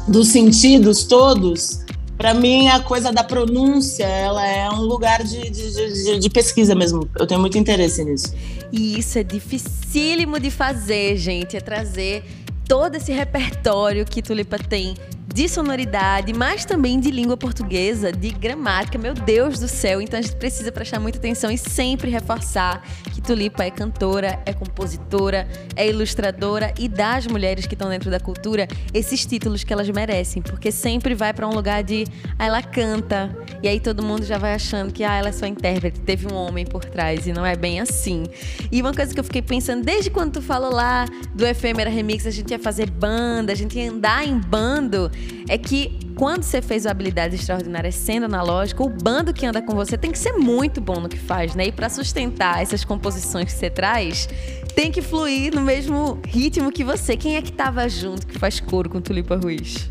dos 0.09 0.29
sentidos 0.29 1.05
todos, 1.05 1.81
para 2.17 2.35
mim 2.35 2.69
a 2.69 2.81
coisa 2.81 3.13
da 3.13 3.23
pronúncia 3.23 4.05
ela 4.05 4.47
é 4.47 4.71
um 4.71 4.81
lugar 4.81 5.23
de, 5.23 5.51
de, 5.51 5.73
de, 5.73 6.19
de, 6.19 6.31
pesquisa 6.31 6.75
mesmo. 6.75 7.09
Eu 7.19 7.27
tenho 7.27 7.41
muito 7.41 7.57
interesse 7.57 8.05
nisso. 8.05 8.35
E 8.73 8.99
isso 8.99 9.19
é 9.19 9.23
dificílimo 9.23 10.39
de 10.39 10.51
fazer, 10.51 11.17
gente, 11.17 11.57
é 11.57 11.61
trazer 11.61 12.25
todo 12.67 12.97
esse 12.97 13.13
repertório 13.13 14.05
que 14.05 14.23
Tulipa 14.23 14.59
tem 14.59 14.95
de 15.37 15.51
sonoridade, 15.51 16.33
mas 16.33 16.65
também 16.65 16.99
de 16.99 17.11
língua 17.11 17.37
portuguesa, 17.37 18.11
de 18.11 18.31
gramática. 18.31 18.97
Meu 18.97 19.13
Deus 19.13 19.59
do 19.59 19.69
céu! 19.69 20.01
Então 20.01 20.19
a 20.19 20.23
gente 20.23 20.35
precisa 20.37 20.73
prestar 20.73 20.99
muita 20.99 21.19
atenção 21.19 21.51
e 21.51 21.59
sempre 21.59 22.11
reforçar 22.11 22.83
que 23.13 23.21
Tulipa 23.21 23.63
é 23.63 23.71
cantora, 23.71 24.41
é 24.47 24.55
compositora, 24.55 25.47
é 25.77 25.87
ilustradora 25.91 26.73
e 26.79 26.89
dá 26.89 27.17
às 27.17 27.27
mulheres 27.27 27.67
que 27.67 27.75
estão 27.75 27.91
dentro 27.91 28.11
da 28.11 28.19
cultura 28.19 28.67
esses 28.95 29.27
títulos 29.27 29.63
que 29.63 29.75
elas 29.75 29.91
merecem, 29.91 30.41
porque 30.41 30.73
sempre 30.73 31.15
vai 31.15 31.35
para 31.35 31.47
um 31.47 31.53
lugar 31.53 31.85
de 31.85 32.07
ah, 32.39 32.47
ela 32.47 32.63
canta 32.63 33.37
e 33.63 33.69
aí 33.69 33.79
todo 33.79 34.03
mundo 34.03 34.25
já 34.25 34.39
vai 34.39 34.55
achando 34.55 34.91
que 34.91 35.05
ah, 35.05 35.17
ela 35.17 35.29
é 35.29 35.33
só 35.33 35.45
intérprete, 35.45 36.01
teve 36.01 36.27
um 36.33 36.35
homem 36.35 36.65
por 36.65 36.83
trás 36.83 37.27
e 37.27 37.35
não 37.35 37.45
é 37.45 37.55
bem 37.55 37.79
assim. 37.79 38.25
E 38.73 38.81
uma 38.81 38.95
coisa 38.95 39.13
que 39.13 39.21
eu 39.21 39.25
fiquei 39.25 39.43
pensando 39.43 39.85
desde 39.85 40.09
quando 40.09 40.33
tu 40.33 40.41
falou 40.41 40.73
lá 40.73 41.05
do 41.35 41.47
Efêmera 41.47 41.91
Remix, 41.91 42.27
a 42.27 42.31
gente 42.31 42.53
ia 42.53 42.59
fazer 42.59 42.89
banda, 42.89 43.53
a 43.53 43.55
gente 43.55 43.79
ia 43.79 43.91
andar 43.91 44.27
em 44.27 44.39
bando 44.39 45.11
é 45.49 45.57
que 45.57 45.99
quando 46.17 46.43
você 46.43 46.63
fez 46.63 46.87
o 46.87 46.89
habilidade 46.89 47.35
extraordinária 47.35 47.93
sendo 47.93 48.25
analógico, 48.25 48.85
o 48.85 48.89
bando 48.89 49.35
que 49.35 49.45
anda 49.45 49.61
com 49.61 49.75
você 49.75 49.99
tem 49.99 50.11
que 50.11 50.19
ser 50.19 50.33
muito 50.33 50.81
bom 50.81 50.99
no 50.99 51.09
que 51.09 51.19
faz, 51.19 51.55
né? 51.55 51.67
E 51.67 51.73
para 51.73 51.89
sustentar 51.89 52.63
essas 52.63 52.85
composições 52.85 53.45
que 53.45 53.53
você 53.53 53.69
traz, 53.69 54.29
tem 54.75 54.91
que 54.91 55.03
fluir 55.03 55.55
no 55.55 55.61
mesmo 55.61 56.19
ritmo 56.27 56.73
que 56.73 56.83
você. 56.83 57.17
Quem 57.17 57.37
é 57.37 57.43
que 57.43 57.53
tava 57.53 57.89
junto 57.89 58.27
que 58.27 58.39
faz 58.39 58.61
coro 58.61 58.89
com 58.89 59.01
Tulipa 59.01 59.37
Ruiz? 59.37 59.91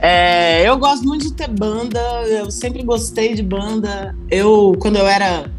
É, 0.00 0.68
eu 0.68 0.78
gosto 0.78 1.04
muito 1.04 1.24
de 1.26 1.34
ter 1.34 1.48
banda, 1.48 2.00
eu 2.28 2.50
sempre 2.50 2.84
gostei 2.84 3.34
de 3.34 3.42
banda. 3.42 4.14
Eu, 4.30 4.76
quando 4.80 4.96
eu 4.96 5.06
era 5.06 5.50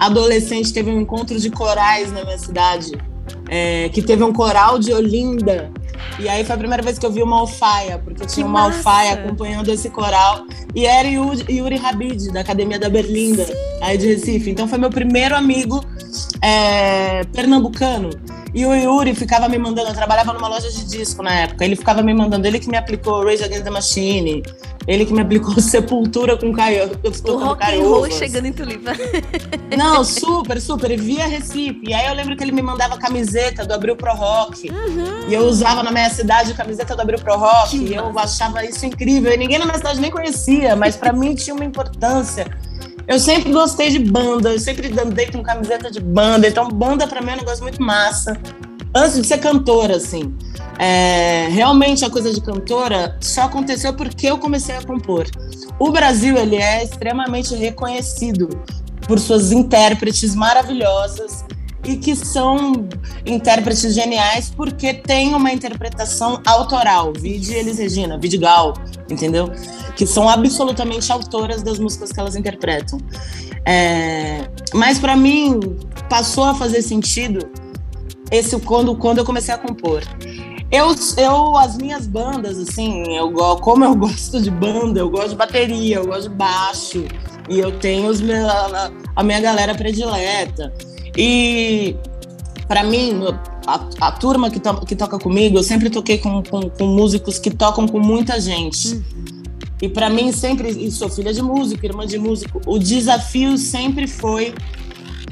adolescente, 0.00 0.72
teve 0.72 0.90
um 0.90 1.00
encontro 1.00 1.38
de 1.38 1.48
corais 1.48 2.10
na 2.10 2.24
minha 2.24 2.38
cidade, 2.38 2.90
é, 3.48 3.88
que 3.90 4.02
teve 4.02 4.24
um 4.24 4.32
coral 4.32 4.80
de 4.80 4.92
Olinda 4.92 5.70
e 6.18 6.28
aí 6.28 6.44
foi 6.44 6.54
a 6.54 6.58
primeira 6.58 6.82
vez 6.82 6.98
que 6.98 7.04
eu 7.04 7.10
vi 7.10 7.22
uma 7.22 7.40
alfaia, 7.40 7.98
porque 7.98 8.24
tinha 8.26 8.46
uma 8.46 8.62
alfaia 8.62 9.14
acompanhando 9.14 9.68
esse 9.70 9.90
coral. 9.90 10.46
E 10.74 10.86
era 10.86 11.08
Yuri, 11.08 11.44
Yuri 11.48 11.78
Habid, 11.78 12.32
da 12.32 12.40
Academia 12.40 12.78
da 12.78 12.88
Berlinda, 12.88 13.44
Sim. 13.44 13.52
aí 13.80 13.98
de 13.98 14.06
Recife. 14.06 14.50
Então 14.50 14.68
foi 14.68 14.78
meu 14.78 14.90
primeiro 14.90 15.34
amigo 15.34 15.84
é, 16.40 17.24
pernambucano. 17.32 18.10
E 18.54 18.64
o 18.64 18.72
Yuri 18.72 19.16
ficava 19.16 19.48
me 19.48 19.58
mandando, 19.58 19.88
eu 19.88 19.94
trabalhava 19.94 20.32
numa 20.32 20.46
loja 20.46 20.70
de 20.70 20.84
disco 20.84 21.24
na 21.24 21.32
época, 21.32 21.64
ele 21.64 21.74
ficava 21.74 22.02
me 22.02 22.14
mandando, 22.14 22.46
ele 22.46 22.60
que 22.60 22.68
me 22.68 22.76
aplicou 22.76 23.24
Rage 23.24 23.42
Against 23.42 23.64
the 23.64 23.70
Machine, 23.70 24.44
ele 24.86 25.04
que 25.04 25.12
me 25.12 25.22
aplicou 25.22 25.54
Sepultura 25.60 26.36
com 26.36 26.52
Caio. 26.52 26.90
O 27.24 27.36
rock 27.36 27.64
and 27.64 27.82
roll 27.82 28.08
chegando 28.10 28.46
em 28.46 28.52
Tulipa. 28.52 28.92
Não, 29.76 30.04
super, 30.04 30.60
super, 30.60 30.92
e 30.92 30.96
via 30.96 31.26
Recife. 31.26 31.80
E 31.84 31.92
aí 31.92 32.06
eu 32.06 32.14
lembro 32.14 32.36
que 32.36 32.44
ele 32.44 32.52
me 32.52 32.62
mandava 32.62 32.96
camiseta 32.96 33.66
do 33.66 33.74
Abril 33.74 33.96
Pro 33.96 34.14
Rock, 34.14 34.70
uhum. 34.70 35.28
e 35.28 35.34
eu 35.34 35.42
usava 35.46 35.82
na 35.82 35.90
minha 35.90 36.10
cidade 36.10 36.54
camiseta 36.54 36.94
do 36.94 37.02
Abril 37.02 37.18
Pro 37.18 37.36
Rock, 37.36 37.70
que 37.70 37.92
e 37.92 37.94
eu 37.96 38.16
achava 38.16 38.64
isso 38.64 38.86
incrível, 38.86 39.32
e 39.32 39.36
ninguém 39.36 39.58
na 39.58 39.64
minha 39.64 39.78
cidade 39.78 40.00
nem 40.00 40.12
conhecia, 40.12 40.76
mas 40.76 40.96
para 40.96 41.12
mim 41.12 41.34
tinha 41.34 41.56
uma 41.56 41.64
importância. 41.64 42.46
Eu 43.06 43.18
sempre 43.18 43.52
gostei 43.52 43.90
de 43.90 43.98
banda, 43.98 44.52
eu 44.52 44.58
sempre 44.58 44.92
andei 44.98 45.30
com 45.30 45.42
camiseta 45.42 45.90
de 45.90 46.00
banda, 46.00 46.48
então 46.48 46.68
banda 46.68 47.06
para 47.06 47.20
mim 47.20 47.30
é 47.30 47.34
um 47.34 47.38
negócio 47.38 47.62
muito 47.62 47.82
massa. 47.82 48.38
Antes 48.94 49.20
de 49.20 49.26
ser 49.26 49.38
cantora, 49.38 49.96
assim. 49.96 50.34
É, 50.78 51.48
realmente 51.50 52.04
a 52.04 52.10
coisa 52.10 52.32
de 52.32 52.40
cantora 52.40 53.16
só 53.20 53.42
aconteceu 53.42 53.92
porque 53.94 54.26
eu 54.26 54.38
comecei 54.38 54.76
a 54.76 54.82
compor. 54.82 55.26
O 55.78 55.90
Brasil, 55.90 56.36
ele 56.36 56.56
é 56.56 56.82
extremamente 56.82 57.54
reconhecido 57.54 58.48
por 59.06 59.18
suas 59.18 59.52
intérpretes 59.52 60.34
maravilhosas 60.34 61.44
e 61.84 61.96
que 61.96 62.16
são 62.16 62.88
intérpretes 63.26 63.94
geniais 63.94 64.50
porque 64.54 64.94
tem 64.94 65.34
uma 65.34 65.52
interpretação 65.52 66.40
autoral. 66.46 67.12
Vide 67.12 67.54
Elis 67.54 67.78
Regina, 67.78 68.18
Vide 68.18 68.38
Gal, 68.38 68.74
entendeu? 69.10 69.50
Que 69.96 70.06
são 70.06 70.28
absolutamente 70.28 71.12
autoras 71.12 71.62
das 71.62 71.78
músicas 71.78 72.10
que 72.10 72.18
elas 72.18 72.36
interpretam. 72.36 72.98
É... 73.66 74.48
Mas 74.72 74.98
para 74.98 75.16
mim 75.16 75.60
passou 76.08 76.44
a 76.44 76.54
fazer 76.54 76.82
sentido 76.82 77.48
esse 78.30 78.58
quando 78.60 78.96
quando 78.96 79.18
eu 79.18 79.24
comecei 79.24 79.54
a 79.54 79.58
compor. 79.58 80.02
Eu, 80.72 80.94
eu, 81.18 81.56
as 81.56 81.76
minhas 81.76 82.06
bandas, 82.06 82.58
assim, 82.58 83.04
eu, 83.14 83.32
como 83.58 83.84
eu 83.84 83.94
gosto 83.96 84.40
de 84.40 84.50
banda, 84.50 84.98
eu 84.98 85.08
gosto 85.08 85.30
de 85.30 85.36
bateria, 85.36 85.96
eu 85.96 86.06
gosto 86.06 86.28
de 86.28 86.34
baixo, 86.34 87.04
e 87.48 87.58
eu 87.60 87.78
tenho 87.78 88.08
os 88.08 88.20
meus, 88.20 88.48
a, 88.48 88.90
a 89.14 89.22
minha 89.22 89.40
galera 89.40 89.74
predileta. 89.74 90.72
E 91.16 91.96
para 92.66 92.82
mim, 92.82 93.20
a, 93.66 93.88
a, 94.00 94.12
turma 94.12 94.50
que, 94.50 94.58
to, 94.58 94.74
que 94.86 94.96
toca 94.96 95.18
comigo, 95.18 95.58
eu 95.58 95.62
sempre 95.62 95.90
toquei 95.90 96.18
com, 96.18 96.42
com, 96.42 96.68
com 96.68 96.86
músicos 96.86 97.38
que 97.38 97.50
tocam 97.50 97.86
com 97.86 97.98
muita 97.98 98.40
gente. 98.40 98.94
Uhum. 98.94 99.42
E 99.82 99.88
para 99.88 100.08
mim 100.08 100.32
sempre, 100.32 100.70
e 100.70 100.90
sou 100.90 101.08
filha 101.08 101.32
de 101.32 101.42
músico, 101.42 101.84
irmã 101.84 102.06
de 102.06 102.18
músico, 102.18 102.60
o 102.66 102.78
desafio 102.78 103.58
sempre 103.58 104.06
foi 104.06 104.54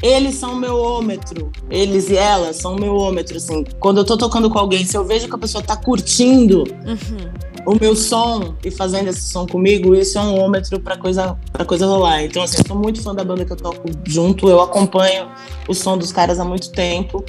eles 0.03 0.35
são 0.35 0.55
o 0.55 0.57
meu 0.57 0.77
ômetro, 0.77 1.53
eles 1.71 2.11
e 2.11 2.16
elas 2.16 2.57
são 2.57 2.75
o 2.75 2.81
meu 2.81 2.97
ômetro, 2.97 3.37
assim. 3.37 3.64
Quando 3.79 3.99
eu 3.99 4.05
tô 4.05 4.16
tocando 4.16 4.51
com 4.51 4.59
alguém, 4.59 4.85
se 4.85 4.97
eu 4.97 5.05
vejo 5.05 5.29
que 5.29 5.35
a 5.35 5.38
pessoa 5.38 5.62
tá 5.62 5.77
curtindo 5.77 6.64
uhum. 6.85 7.31
O 7.64 7.75
meu 7.81 7.94
som 7.94 8.55
e 8.64 8.70
fazendo 8.70 9.09
esse 9.09 9.22
som 9.22 9.46
comigo, 9.46 9.94
isso 9.94 10.18
é 10.18 10.20
um 10.20 10.38
ômetro 10.38 10.81
pra 10.81 10.96
coisa, 10.96 11.37
pra 11.53 11.64
coisa 11.64 11.87
rolar. 11.87 12.22
Então, 12.22 12.42
assim, 12.42 12.59
eu 12.59 12.66
sou 12.66 12.77
muito 12.77 13.03
fã 13.03 13.14
da 13.14 13.25
banda 13.25 13.44
que 13.44 13.53
eu 13.53 13.57
toco 13.57 13.88
junto, 14.05 14.48
eu 14.48 14.61
acompanho 14.61 15.29
o 15.68 15.75
som 15.75 15.96
dos 15.96 16.12
caras 16.12 16.40
há 16.40 16.44
muito 16.44 16.70
tempo. 16.72 17.25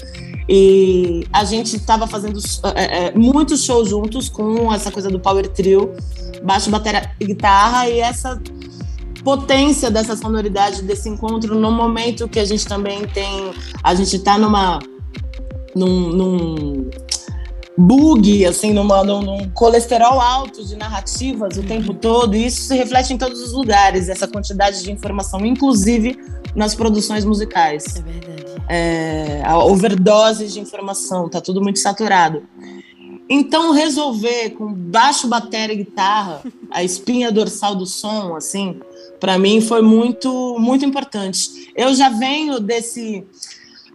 E 0.50 1.26
a 1.32 1.44
gente 1.44 1.76
estava 1.76 2.08
fazendo 2.08 2.40
é, 2.76 3.06
é, 3.06 3.12
muitos 3.16 3.64
shows 3.64 3.90
juntos 3.90 4.28
com 4.28 4.74
essa 4.74 4.92
coisa 4.92 5.10
do 5.10 5.20
Power 5.20 5.48
Trio, 5.48 5.94
baixo, 6.44 6.70
bateria 6.70 7.12
e 7.20 7.26
guitarra, 7.26 7.88
e 7.88 8.00
essa 8.00 8.42
potência 9.24 9.90
dessa 9.90 10.18
sonoridade, 10.18 10.82
desse 10.82 11.08
encontro, 11.08 11.56
no 11.56 11.72
momento 11.72 12.28
que 12.28 12.40
a 12.40 12.46
gente 12.46 12.66
também 12.66 13.08
tem. 13.08 13.52
A 13.82 13.96
gente 13.96 14.16
está 14.16 14.38
numa. 14.38 14.80
num, 15.76 16.10
num 16.10 16.90
bug, 17.78 18.46
assim, 18.46 18.72
numa, 18.72 19.04
num, 19.04 19.22
num, 19.22 19.50
colesterol 19.50 20.20
alto 20.22 20.64
de 20.64 20.76
narrativas 20.76 21.58
o 21.58 21.64
tempo 21.64 21.94
todo, 21.94 22.36
e 22.36 22.46
isso 22.46 22.68
se 22.68 22.76
reflete 22.76 23.14
em 23.14 23.18
todos 23.18 23.42
os 23.42 23.52
lugares, 23.52 24.10
essa 24.10 24.28
quantidade 24.28 24.84
de 24.84 24.92
informação, 24.92 25.46
inclusive 25.46 26.18
nas 26.56 26.76
produções 26.76 27.26
musicais. 27.26 27.96
É 27.96 28.02
verdade. 28.02 28.44
É, 28.70 29.42
a 29.44 29.58
overdose 29.58 30.48
de 30.48 30.60
informação, 30.60 31.30
tá 31.30 31.42
tudo 31.42 31.62
muito 31.62 31.80
saturado. 31.80 32.44
Então, 33.30 33.72
resolver 33.72 34.52
com 34.52 34.72
baixo, 34.72 35.28
bateria 35.28 35.74
e 35.74 35.78
guitarra, 35.78 36.44
a 36.70 36.84
espinha 36.84 37.32
dorsal 37.32 37.74
do 37.74 37.86
som, 37.86 38.36
assim, 38.36 38.80
para 39.20 39.40
mim 39.40 39.62
foi 39.62 39.82
muito 39.82 40.58
muito 40.60 40.86
importante. 40.86 41.72
Eu 41.76 41.94
já 41.96 42.10
venho 42.10 42.60
desse 42.60 43.26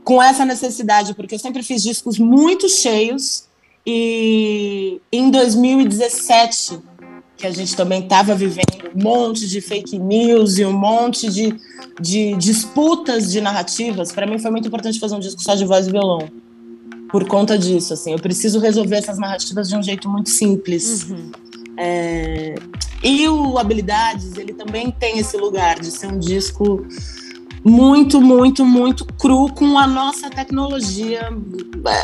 com 0.02 0.22
essa 0.22 0.44
necessidade 0.44 1.14
porque 1.14 1.34
eu 1.34 1.38
sempre 1.38 1.62
fiz 1.62 1.82
discos 1.82 2.18
muito 2.18 2.68
cheios 2.68 3.47
e 3.90 5.00
em 5.10 5.30
2017 5.30 6.78
que 7.38 7.46
a 7.46 7.50
gente 7.50 7.74
também 7.74 8.02
estava 8.02 8.34
vivendo 8.34 8.90
um 8.94 9.02
monte 9.02 9.48
de 9.48 9.62
fake 9.62 9.98
news 9.98 10.58
e 10.58 10.64
um 10.66 10.72
monte 10.72 11.30
de, 11.30 11.56
de 11.98 12.34
disputas 12.36 13.32
de 13.32 13.40
narrativas, 13.40 14.12
para 14.12 14.26
mim 14.26 14.38
foi 14.38 14.50
muito 14.50 14.68
importante 14.68 14.98
fazer 14.98 15.14
um 15.14 15.20
disco 15.20 15.42
só 15.42 15.54
de 15.54 15.64
voz 15.64 15.86
e 15.86 15.92
violão. 15.92 16.28
Por 17.10 17.26
conta 17.26 17.56
disso, 17.56 17.94
assim, 17.94 18.12
eu 18.12 18.18
preciso 18.18 18.58
resolver 18.58 18.96
essas 18.96 19.18
narrativas 19.18 19.70
de 19.70 19.76
um 19.76 19.82
jeito 19.82 20.06
muito 20.06 20.28
simples. 20.28 21.08
Uhum. 21.08 21.30
É, 21.78 22.56
e 23.02 23.26
o 23.26 23.56
Habilidades, 23.56 24.36
ele 24.36 24.52
também 24.52 24.90
tem 24.90 25.18
esse 25.18 25.38
lugar 25.38 25.78
de 25.78 25.90
ser 25.90 26.08
um 26.08 26.18
disco 26.18 26.86
muito, 27.64 28.20
muito, 28.20 28.66
muito 28.66 29.06
cru 29.06 29.50
com 29.54 29.78
a 29.78 29.86
nossa 29.86 30.28
tecnologia 30.28 31.30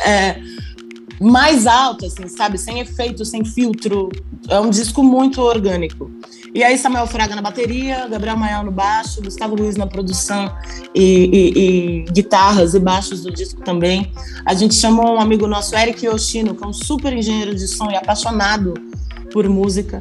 é, 0.06 0.40
mais 1.20 1.66
alta, 1.66 2.06
assim, 2.06 2.28
sabe? 2.28 2.58
Sem 2.58 2.80
efeito, 2.80 3.24
sem 3.24 3.44
filtro. 3.44 4.10
É 4.48 4.58
um 4.60 4.70
disco 4.70 5.02
muito 5.02 5.40
orgânico. 5.40 6.10
E 6.54 6.62
aí, 6.62 6.78
Samuel 6.78 7.06
Fraga 7.06 7.34
na 7.34 7.42
bateria, 7.42 8.06
Gabriel 8.06 8.36
Maior 8.36 8.64
no 8.64 8.70
baixo, 8.70 9.20
Gustavo 9.20 9.56
Luiz 9.56 9.76
na 9.76 9.88
produção 9.88 10.56
e, 10.94 11.02
e, 11.02 11.58
e, 11.58 12.12
guitarras 12.12 12.74
e 12.74 12.78
baixos 12.78 13.22
do 13.22 13.32
disco 13.32 13.60
também. 13.62 14.12
A 14.46 14.54
gente 14.54 14.74
chamou 14.74 15.16
um 15.16 15.20
amigo 15.20 15.48
nosso, 15.48 15.74
Eric 15.74 16.06
Yoshino, 16.06 16.54
que 16.54 16.62
é 16.62 16.66
um 16.66 16.72
super 16.72 17.12
engenheiro 17.12 17.54
de 17.54 17.66
som 17.66 17.90
e 17.90 17.96
apaixonado 17.96 18.74
por 19.34 19.48
música, 19.48 19.98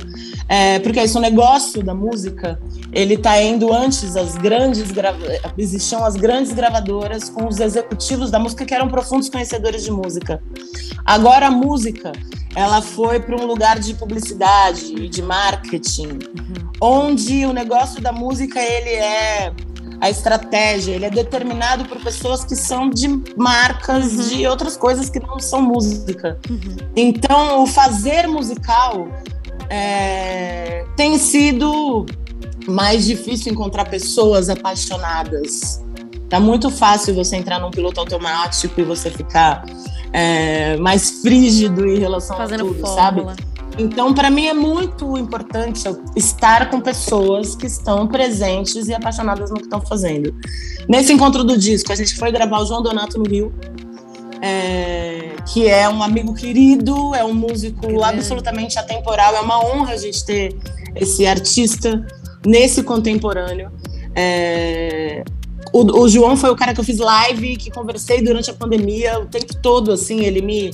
é, 0.47 0.77
porque 0.77 0.99
esse 0.99 1.19
negócio 1.19 1.83
da 1.83 1.95
música, 1.95 2.61
ele 2.91 3.17
tá 3.17 3.41
indo 3.41 3.73
antes 3.73 4.15
as 4.15 4.37
grandes 4.37 4.93
existiam 5.57 6.05
as 6.05 6.15
grandes 6.15 6.53
gravadoras 6.53 7.31
com 7.31 7.47
os 7.47 7.59
executivos 7.59 8.29
da 8.29 8.37
música 8.37 8.63
que 8.63 8.75
eram 8.75 8.87
profundos 8.87 9.29
conhecedores 9.29 9.83
de 9.83 9.89
música. 9.89 10.39
Agora 11.03 11.47
a 11.47 11.51
música, 11.51 12.11
ela 12.55 12.79
foi 12.79 13.19
para 13.19 13.35
um 13.35 13.47
lugar 13.47 13.79
de 13.79 13.95
publicidade 13.95 14.93
e 14.93 15.09
de 15.09 15.23
marketing, 15.23 16.09
uhum. 16.09 16.69
onde 16.79 17.43
o 17.47 17.53
negócio 17.53 17.99
da 18.03 18.11
música 18.11 18.59
ele 18.61 18.91
é 18.91 19.51
a 20.03 20.09
estratégia, 20.09 20.91
ele 20.91 21.05
é 21.05 21.09
determinado 21.09 21.85
por 21.85 21.97
pessoas 22.03 22.43
que 22.43 22.57
são 22.57 22.89
de 22.89 23.07
marcas, 23.37 24.11
uhum. 24.11 24.27
de 24.27 24.45
outras 24.45 24.75
coisas 24.75 25.09
que 25.09 25.17
não 25.17 25.39
são 25.39 25.61
música. 25.61 26.37
Uhum. 26.49 26.75
Então, 26.93 27.63
o 27.63 27.65
fazer 27.65 28.27
musical 28.27 29.07
é, 29.69 30.83
tem 30.97 31.17
sido 31.17 32.05
mais 32.67 33.05
difícil 33.05 33.53
encontrar 33.53 33.85
pessoas 33.85 34.49
apaixonadas. 34.49 35.81
Tá 36.27 36.37
muito 36.37 36.69
fácil 36.69 37.15
você 37.15 37.37
entrar 37.37 37.59
num 37.59 37.71
piloto 37.71 38.01
automático 38.01 38.81
e 38.81 38.83
você 38.83 39.09
ficar 39.09 39.63
é, 40.11 40.75
mais 40.75 41.21
frígido 41.21 41.87
em 41.87 41.97
relação 41.97 42.35
Fazendo 42.35 42.65
a 42.65 42.67
tudo, 42.67 42.81
fórmula. 42.81 43.35
sabe? 43.35 43.52
Então, 43.77 44.13
para 44.13 44.29
mim 44.29 44.45
é 44.45 44.53
muito 44.53 45.17
importante 45.17 45.83
estar 46.15 46.69
com 46.69 46.79
pessoas 46.79 47.55
que 47.55 47.65
estão 47.65 48.07
presentes 48.07 48.87
e 48.87 48.93
apaixonadas 48.93 49.49
no 49.49 49.57
que 49.57 49.63
estão 49.63 49.81
fazendo. 49.81 50.33
Nesse 50.87 51.11
encontro 51.11 51.43
do 51.43 51.57
disco, 51.57 51.91
a 51.91 51.95
gente 51.95 52.15
foi 52.15 52.31
gravar 52.31 52.59
o 52.59 52.65
João 52.65 52.83
Donato 52.83 53.17
no 53.17 53.27
Rio, 53.27 53.53
é, 54.41 55.35
que 55.51 55.67
é 55.67 55.89
um 55.89 56.03
amigo 56.03 56.33
querido, 56.33 57.15
é 57.15 57.23
um 57.23 57.33
músico 57.33 58.03
absolutamente 58.03 58.77
atemporal. 58.77 59.35
É 59.35 59.39
uma 59.39 59.63
honra 59.65 59.93
a 59.93 59.97
gente 59.97 60.23
ter 60.25 60.55
esse 60.95 61.25
artista 61.25 62.05
nesse 62.45 62.83
contemporâneo. 62.83 63.71
É, 64.15 65.23
o, 65.71 66.01
o, 66.01 66.09
João 66.09 66.37
foi 66.37 66.51
o 66.51 66.55
cara 66.55 66.73
que 66.73 66.79
eu 66.79 66.83
fiz 66.83 66.99
live, 66.99 67.55
que 67.55 67.71
conversei 67.71 68.21
durante 68.21 68.51
a 68.51 68.53
pandemia 68.53 69.19
o 69.19 69.25
tempo 69.25 69.55
todo, 69.55 69.91
assim, 69.91 70.21
ele 70.21 70.41
me 70.41 70.71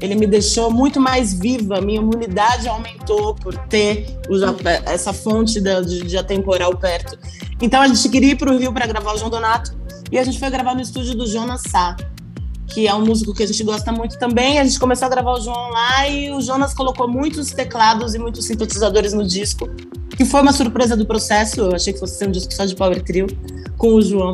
ele 0.00 0.14
me 0.14 0.26
deixou 0.26 0.70
muito 0.70 1.00
mais 1.00 1.34
viva, 1.34 1.80
minha 1.80 2.00
imunidade 2.00 2.68
aumentou 2.68 3.34
por 3.34 3.56
ter 3.66 4.06
essa 4.86 5.12
fonte 5.12 5.60
de, 5.60 6.02
de 6.04 6.16
atemporal 6.16 6.76
perto. 6.76 7.18
Então 7.60 7.80
a 7.80 7.88
gente 7.88 8.08
queria 8.08 8.32
ir 8.32 8.36
para 8.36 8.52
o 8.52 8.58
Rio 8.58 8.72
para 8.72 8.86
gravar 8.86 9.14
o 9.14 9.18
João 9.18 9.30
Donato 9.30 9.76
e 10.10 10.18
a 10.18 10.24
gente 10.24 10.38
foi 10.38 10.50
gravar 10.50 10.74
no 10.74 10.80
estúdio 10.80 11.14
do 11.14 11.26
Jonas 11.26 11.62
Sá, 11.68 11.96
que 12.68 12.86
é 12.86 12.94
um 12.94 13.04
músico 13.04 13.34
que 13.34 13.42
a 13.42 13.46
gente 13.46 13.62
gosta 13.64 13.90
muito 13.90 14.18
também. 14.18 14.58
A 14.58 14.64
gente 14.64 14.78
começou 14.78 15.06
a 15.06 15.08
gravar 15.08 15.32
o 15.32 15.40
João 15.40 15.70
lá 15.70 16.08
e 16.08 16.30
o 16.30 16.40
Jonas 16.40 16.72
colocou 16.72 17.08
muitos 17.08 17.50
teclados 17.50 18.14
e 18.14 18.18
muitos 18.18 18.46
sintetizadores 18.46 19.12
no 19.12 19.26
disco, 19.26 19.68
que 20.16 20.24
foi 20.24 20.42
uma 20.42 20.52
surpresa 20.52 20.96
do 20.96 21.04
processo. 21.04 21.60
Eu 21.60 21.74
achei 21.74 21.92
que 21.92 21.98
fosse 21.98 22.18
ser 22.18 22.28
um 22.28 22.30
disco 22.30 22.52
só 22.54 22.64
de 22.64 22.76
power 22.76 23.02
trio 23.02 23.26
com 23.76 23.94
o 23.94 24.02
João. 24.02 24.32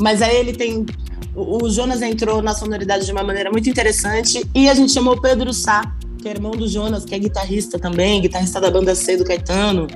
Mas 0.00 0.22
aí 0.22 0.36
ele 0.36 0.52
tem 0.52 0.86
o, 1.34 1.68
Jonas 1.68 2.02
entrou 2.02 2.42
na 2.42 2.54
sonoridade 2.54 3.06
de 3.06 3.12
uma 3.12 3.22
maneira 3.22 3.50
muito 3.50 3.68
interessante 3.68 4.44
e 4.54 4.68
a 4.68 4.74
gente 4.74 4.92
chamou 4.92 5.20
Pedro 5.20 5.52
Sá, 5.52 5.82
que 6.18 6.28
é 6.28 6.32
irmão 6.32 6.50
do 6.52 6.68
Jonas, 6.68 7.04
que 7.04 7.14
é 7.14 7.18
guitarrista 7.18 7.78
também, 7.78 8.20
guitarrista 8.20 8.60
da 8.60 8.70
banda 8.70 8.94
C 8.94 9.16
do 9.16 9.24
Caetano, 9.24 9.86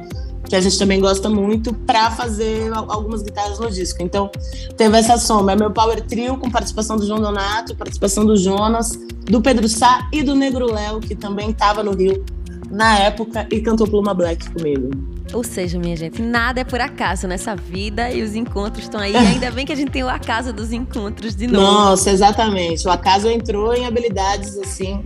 que 0.48 0.54
a 0.54 0.60
gente 0.60 0.78
também 0.78 1.00
gosta 1.00 1.28
muito, 1.28 1.72
para 1.72 2.10
fazer 2.10 2.70
algumas 2.72 3.22
guitarras 3.22 3.58
no 3.58 3.70
disco. 3.70 4.02
Então, 4.02 4.30
teve 4.76 4.96
essa 4.96 5.16
soma. 5.16 5.52
É 5.52 5.56
meu 5.56 5.70
power 5.70 6.00
trio 6.02 6.36
com 6.36 6.50
participação 6.50 6.96
do 6.96 7.06
João 7.06 7.20
Donato, 7.20 7.74
participação 7.74 8.24
do 8.24 8.36
Jonas, 8.36 8.92
do 9.24 9.40
Pedro 9.40 9.68
Sá 9.68 10.08
e 10.12 10.22
do 10.22 10.34
Negro 10.34 10.70
Léo, 10.70 11.00
que 11.00 11.14
também 11.14 11.50
estava 11.50 11.82
no 11.82 11.92
Rio 11.92 12.24
na 12.70 12.98
época 12.98 13.46
e 13.50 13.60
cantou 13.60 13.86
Pluma 13.86 14.12
Black 14.12 14.50
comigo. 14.50 14.90
Ou 15.34 15.42
seja, 15.42 15.78
minha 15.78 15.96
gente, 15.96 16.22
nada 16.22 16.60
é 16.60 16.64
por 16.64 16.80
acaso 16.80 17.26
nessa 17.26 17.56
vida 17.56 18.10
e 18.10 18.22
os 18.22 18.34
encontros 18.34 18.84
estão 18.84 19.00
aí. 19.00 19.14
Ainda 19.16 19.50
bem 19.50 19.66
que 19.66 19.72
a 19.72 19.76
gente 19.76 19.90
tem 19.90 20.04
o 20.04 20.08
acaso 20.08 20.52
dos 20.52 20.72
encontros 20.72 21.34
de 21.34 21.46
novo. 21.46 21.66
Nossa, 21.66 22.10
exatamente. 22.10 22.86
O 22.86 22.90
acaso 22.90 23.28
entrou 23.28 23.74
em 23.74 23.84
habilidades 23.84 24.56
assim 24.56 25.04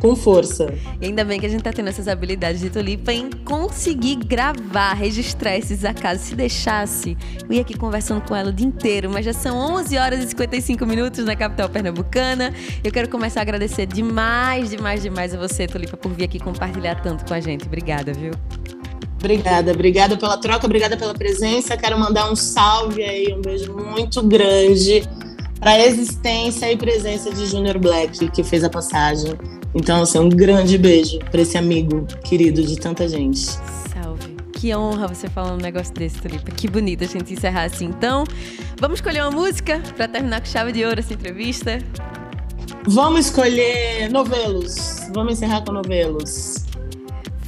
com 0.00 0.16
força. 0.16 0.72
E 1.00 1.06
ainda 1.06 1.24
bem 1.24 1.38
que 1.38 1.46
a 1.46 1.48
gente 1.48 1.62
tá 1.62 1.72
tendo 1.72 1.88
essas 1.88 2.08
habilidades 2.08 2.60
de 2.60 2.70
Tulipa 2.70 3.12
em 3.12 3.30
conseguir 3.30 4.16
gravar, 4.16 4.94
registrar 4.94 5.56
esses 5.56 5.84
acasos. 5.84 6.22
Se 6.22 6.34
deixasse, 6.34 7.16
eu 7.46 7.54
ia 7.54 7.60
aqui 7.60 7.76
conversando 7.76 8.22
com 8.22 8.34
ela 8.34 8.48
o 8.48 8.52
dia 8.52 8.66
inteiro, 8.66 9.10
mas 9.10 9.24
já 9.24 9.32
são 9.32 9.56
11 9.76 9.98
horas 9.98 10.24
e 10.24 10.28
55 10.28 10.86
minutos 10.86 11.24
na 11.24 11.36
capital 11.36 11.68
pernambucana. 11.68 12.52
Eu 12.82 12.90
quero 12.90 13.08
começar 13.08 13.40
a 13.40 13.42
agradecer 13.42 13.86
demais, 13.86 14.70
demais, 14.70 15.02
demais 15.02 15.34
a 15.34 15.38
você, 15.38 15.66
Tulipa, 15.66 15.96
por 15.96 16.12
vir 16.12 16.24
aqui 16.24 16.38
compartilhar 16.40 16.96
tanto 16.96 17.24
com 17.26 17.34
a 17.34 17.40
gente. 17.40 17.66
Obrigada, 17.66 18.12
viu? 18.12 18.32
Obrigada, 19.20 19.72
obrigada 19.72 20.16
pela 20.16 20.38
troca, 20.38 20.64
obrigada 20.64 20.96
pela 20.96 21.12
presença. 21.12 21.76
Quero 21.76 21.98
mandar 21.98 22.32
um 22.32 22.34
salve 22.34 23.02
aí, 23.02 23.32
um 23.34 23.42
beijo 23.42 23.72
muito 23.74 24.22
grande 24.22 25.06
para 25.60 25.72
a 25.72 25.86
existência 25.86 26.72
e 26.72 26.76
presença 26.76 27.30
de 27.30 27.44
Junior 27.44 27.78
Black, 27.78 28.30
que 28.30 28.42
fez 28.42 28.64
a 28.64 28.70
passagem. 28.70 29.34
Então, 29.74 30.02
assim, 30.02 30.18
um 30.18 30.30
grande 30.30 30.78
beijo 30.78 31.18
para 31.30 31.42
esse 31.42 31.58
amigo 31.58 32.06
querido 32.24 32.62
de 32.62 32.76
tanta 32.76 33.06
gente. 33.06 33.40
Salve. 33.92 34.36
Que 34.54 34.74
honra 34.74 35.06
você 35.06 35.28
falar 35.28 35.52
um 35.52 35.58
negócio 35.58 35.92
desse, 35.92 36.18
Tulipa. 36.18 36.50
Que 36.50 36.66
bonito 36.66 37.04
a 37.04 37.06
gente 37.06 37.34
encerrar 37.34 37.64
assim. 37.64 37.84
Então, 37.84 38.24
vamos 38.80 39.00
escolher 39.00 39.20
uma 39.20 39.30
música 39.30 39.82
para 39.96 40.08
terminar 40.08 40.40
com 40.40 40.46
chave 40.46 40.72
de 40.72 40.82
ouro 40.82 40.98
essa 40.98 41.12
entrevista? 41.12 41.78
Vamos 42.88 43.26
escolher 43.26 44.10
novelos. 44.10 45.10
Vamos 45.12 45.34
encerrar 45.34 45.62
com 45.62 45.72
novelos. 45.72 46.69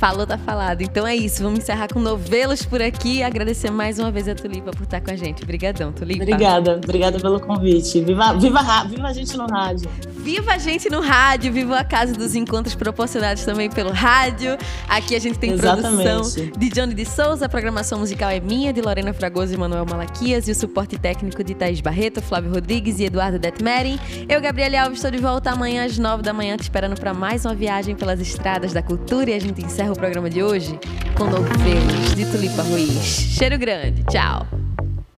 Falou, 0.02 0.26
tá 0.26 0.36
falado. 0.36 0.82
Então 0.82 1.06
é 1.06 1.14
isso, 1.14 1.44
vamos 1.44 1.60
encerrar 1.60 1.86
com 1.86 2.00
novelos 2.00 2.64
por 2.64 2.82
aqui. 2.82 3.22
Agradecer 3.22 3.70
mais 3.70 4.00
uma 4.00 4.10
vez 4.10 4.26
a 4.26 4.34
Tulipa 4.34 4.72
por 4.72 4.82
estar 4.82 5.00
com 5.00 5.12
a 5.12 5.14
gente. 5.14 5.44
Obrigadão, 5.44 5.92
Tulipa. 5.92 6.24
Obrigada, 6.24 6.80
obrigada 6.82 7.20
pelo 7.20 7.38
convite. 7.38 8.00
Viva, 8.00 8.32
viva, 8.32 8.84
viva 8.88 9.06
a 9.06 9.12
gente 9.12 9.36
no 9.36 9.46
rádio. 9.46 9.88
Viva 10.10 10.54
a 10.54 10.58
gente 10.58 10.90
no 10.90 11.00
rádio, 11.00 11.52
viva 11.52 11.78
a 11.78 11.84
Casa 11.84 12.14
dos 12.14 12.34
Encontros 12.34 12.74
proporcionados 12.74 13.44
também 13.44 13.70
pelo 13.70 13.92
rádio. 13.92 14.58
Aqui 14.88 15.14
a 15.14 15.20
gente 15.20 15.38
tem 15.38 15.52
Exatamente. 15.52 16.02
produção 16.02 16.50
de 16.58 16.68
Johnny 16.68 16.94
de 16.94 17.04
Souza, 17.04 17.46
a 17.46 17.48
programação 17.48 18.00
musical 18.00 18.30
é 18.30 18.40
minha, 18.40 18.72
de 18.72 18.80
Lorena 18.80 19.12
Fragoso 19.12 19.54
e 19.54 19.56
Manuel 19.56 19.86
Malaquias, 19.88 20.48
e 20.48 20.50
o 20.50 20.54
suporte 20.54 20.98
técnico 20.98 21.42
de 21.44 21.54
Thaís 21.54 21.80
Barreto, 21.80 22.20
Flávio 22.20 22.52
Rodrigues 22.52 22.98
e 22.98 23.04
Eduardo 23.04 23.38
Detmering. 23.38 23.98
Eu, 24.28 24.40
Gabriele 24.40 24.76
Alves, 24.76 24.98
estou 24.98 25.12
de 25.12 25.18
volta 25.18 25.50
amanhã 25.50 25.84
às 25.84 25.96
nove 25.96 26.24
da 26.24 26.32
manhã, 26.32 26.56
te 26.56 26.62
esperando 26.62 26.98
para 26.98 27.14
mais 27.14 27.44
uma 27.44 27.54
viagem 27.54 27.94
pelas 27.94 28.20
estradas 28.20 28.72
da 28.72 28.82
cultura 28.82 29.30
e 29.30 29.34
a 29.34 29.40
gente 29.40 29.64
encerra 29.64 29.91
o 29.92 29.96
programa 29.96 30.30
de 30.30 30.42
hoje 30.42 30.78
com 31.16 31.24
novelos 31.24 32.14
de 32.14 32.24
Tulipa 32.26 32.62
Ruiz. 32.62 33.36
Cheiro 33.36 33.58
grande, 33.58 34.02
tchau! 34.04 34.61